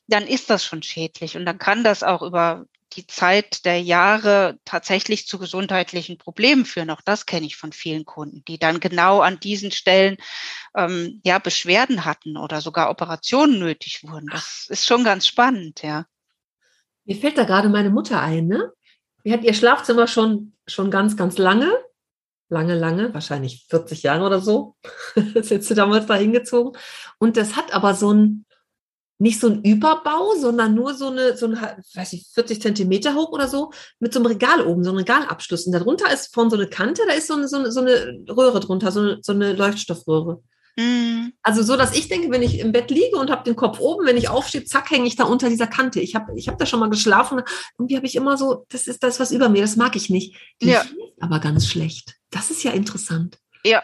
[0.09, 2.67] dann ist das schon schädlich und dann kann das auch über
[2.97, 6.91] die Zeit der Jahre tatsächlich zu gesundheitlichen Problemen führen.
[6.91, 10.19] Auch das kenne ich von vielen Kunden, die dann genau an diesen Stellen
[10.77, 14.29] ähm, ja Beschwerden hatten oder sogar Operationen nötig wurden.
[14.31, 16.07] Das ist schon ganz spannend, ja.
[17.05, 18.73] Mir fällt da gerade meine Mutter ein, ne?
[19.25, 21.71] Die hat ihr Schlafzimmer schon, schon ganz, ganz lange.
[22.49, 24.77] Lange, lange, wahrscheinlich 40 Jahre oder so.
[25.35, 26.79] das ist sie damals da hingezogen.
[27.19, 28.45] Und das hat aber so ein,
[29.19, 33.31] nicht so ein Überbau, sondern nur so eine, so eine, weiß ich, 40 Zentimeter hoch
[33.31, 35.67] oder so, mit so einem Regal oben, so einem Regalabschluss.
[35.67, 38.25] Und darunter ist vorne so eine Kante, da ist so eine, so eine, so eine
[38.29, 40.43] Röhre drunter, so eine, so eine Leuchtstoffröhre.
[40.77, 41.33] Mhm.
[41.43, 44.07] Also so, dass ich denke, wenn ich im Bett liege und habe den Kopf oben,
[44.07, 46.01] wenn ich aufstehe, zack, hänge ich da unter dieser Kante.
[46.01, 47.43] Ich habe ich hab da schon mal geschlafen
[47.77, 50.09] und die habe ich immer so, das ist das, was über mir, das mag ich
[50.09, 50.37] nicht.
[50.63, 50.85] Die ja.
[51.21, 52.17] aber ganz schlecht.
[52.31, 53.39] Das ist ja interessant.
[53.65, 53.83] Ja,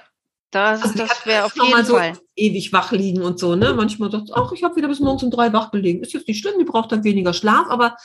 [0.50, 2.18] das, also das wäre auf jeden so Fall.
[2.34, 3.74] Ewig wach liegen und so, ne?
[3.74, 6.02] Manchmal sagt ach, ich habe wieder bis morgens um drei wach gelegen.
[6.02, 7.96] Ist jetzt nicht schlimm, die braucht dann weniger Schlaf, aber,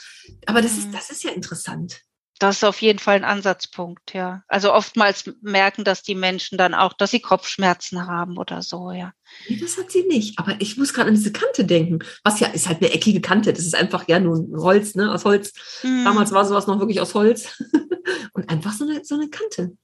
[0.44, 0.92] aber das, ist, mhm.
[0.92, 2.02] das ist ja interessant.
[2.40, 4.42] Das ist auf jeden Fall ein Ansatzpunkt, ja.
[4.48, 9.12] Also oftmals merken das die Menschen dann auch, dass sie Kopfschmerzen haben oder so, ja.
[9.48, 10.38] Nee, das hat sie nicht.
[10.38, 12.00] Aber ich muss gerade an diese Kante denken.
[12.24, 13.52] Was ja ist halt eine eckige Kante.
[13.52, 15.52] Das ist einfach ja nur ein Holz, ne, aus Holz.
[15.82, 16.04] Hm.
[16.04, 17.62] Damals war sowas noch wirklich aus Holz.
[18.32, 19.76] Und einfach so eine, so eine Kante.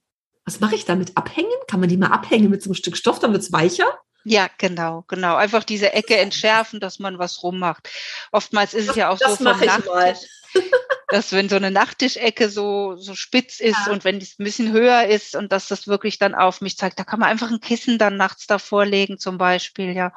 [0.45, 1.17] Was mache ich damit?
[1.17, 1.49] Abhängen?
[1.69, 3.87] Kann man die mal abhängen mit so einem Stück Stoff, dann wird es weicher?
[4.25, 5.37] Ja, genau, genau.
[5.37, 7.89] Einfach diese Ecke entschärfen, dass man was rummacht.
[8.33, 10.29] Oftmals ist es ja auch das so vom Nachttisch,
[11.11, 13.93] dass wenn so eine Nachttischecke so, so spitz ist ja.
[13.93, 16.99] und wenn es ein bisschen höher ist und dass das wirklich dann auf mich zeigt,
[16.99, 20.13] da kann man einfach ein Kissen dann nachts davor legen zum Beispiel, ja.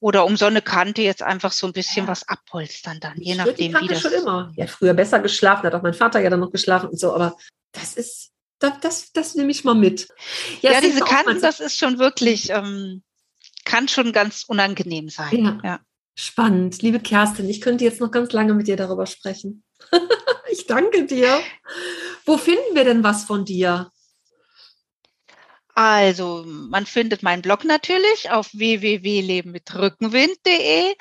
[0.00, 2.08] Oder um so eine Kante jetzt einfach so ein bisschen ja.
[2.10, 4.00] was abholstern dann, je nachdem, wie das.
[4.00, 4.52] schon immer.
[4.56, 7.36] Ja, früher besser geschlafen, hat auch mein Vater ja dann noch geschlafen und so, aber
[7.72, 10.08] das ist, das, das, das nehme ich mal mit.
[10.60, 13.02] Ja, ja diese Kanten, das ist schon wirklich, ähm,
[13.64, 15.44] kann schon ganz unangenehm sein.
[15.44, 15.60] Ja.
[15.62, 15.80] ja.
[16.16, 16.80] Spannend.
[16.82, 19.64] Liebe Kerstin, ich könnte jetzt noch ganz lange mit dir darüber sprechen.
[20.50, 21.40] ich danke dir.
[22.24, 23.90] Wo finden wir denn was von dir?
[25.74, 30.94] Also, man findet meinen Blog natürlich auf www.lebenmitrückenwind.de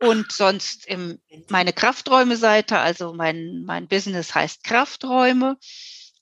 [0.00, 1.18] und sonst im,
[1.48, 5.56] meine Krafträume-Seite, also mein, mein Business heißt Krafträume.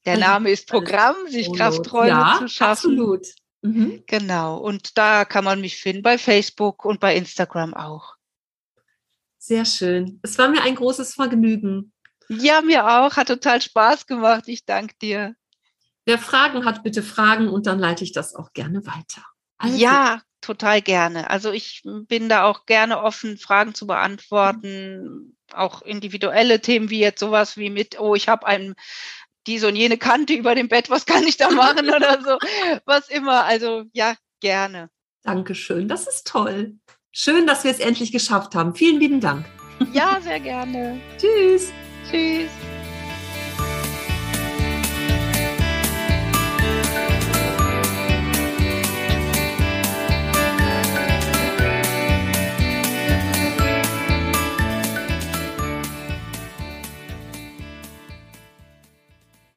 [0.04, 2.92] Der Name ist Programm, sich Krafträume ja, zu schaffen.
[2.92, 3.26] Absolut.
[3.62, 4.04] Mhm.
[4.06, 4.58] Genau.
[4.58, 8.14] Und da kann man mich finden bei Facebook und bei Instagram auch.
[9.38, 10.20] Sehr schön.
[10.22, 11.92] Es war mir ein großes Vergnügen.
[12.28, 13.16] Ja, mir auch.
[13.16, 14.44] Hat total Spaß gemacht.
[14.46, 15.34] Ich danke dir.
[16.04, 19.22] Wer Fragen hat, bitte fragen und dann leite ich das auch gerne weiter.
[19.58, 19.76] Also.
[19.76, 21.28] Ja, total gerne.
[21.30, 27.20] Also ich bin da auch gerne offen, Fragen zu beantworten, auch individuelle Themen wie jetzt
[27.20, 28.74] sowas wie mit, oh, ich habe einen
[29.46, 32.38] diese und jene Kante über dem Bett, was kann ich da machen oder so,
[32.84, 33.44] was immer.
[33.44, 34.90] Also ja, gerne.
[35.22, 36.78] Dankeschön, das ist toll.
[37.10, 38.74] Schön, dass wir es endlich geschafft haben.
[38.74, 39.44] Vielen lieben Dank.
[39.92, 41.00] Ja, sehr gerne.
[41.18, 41.72] Tschüss.
[42.10, 42.77] Tschüss.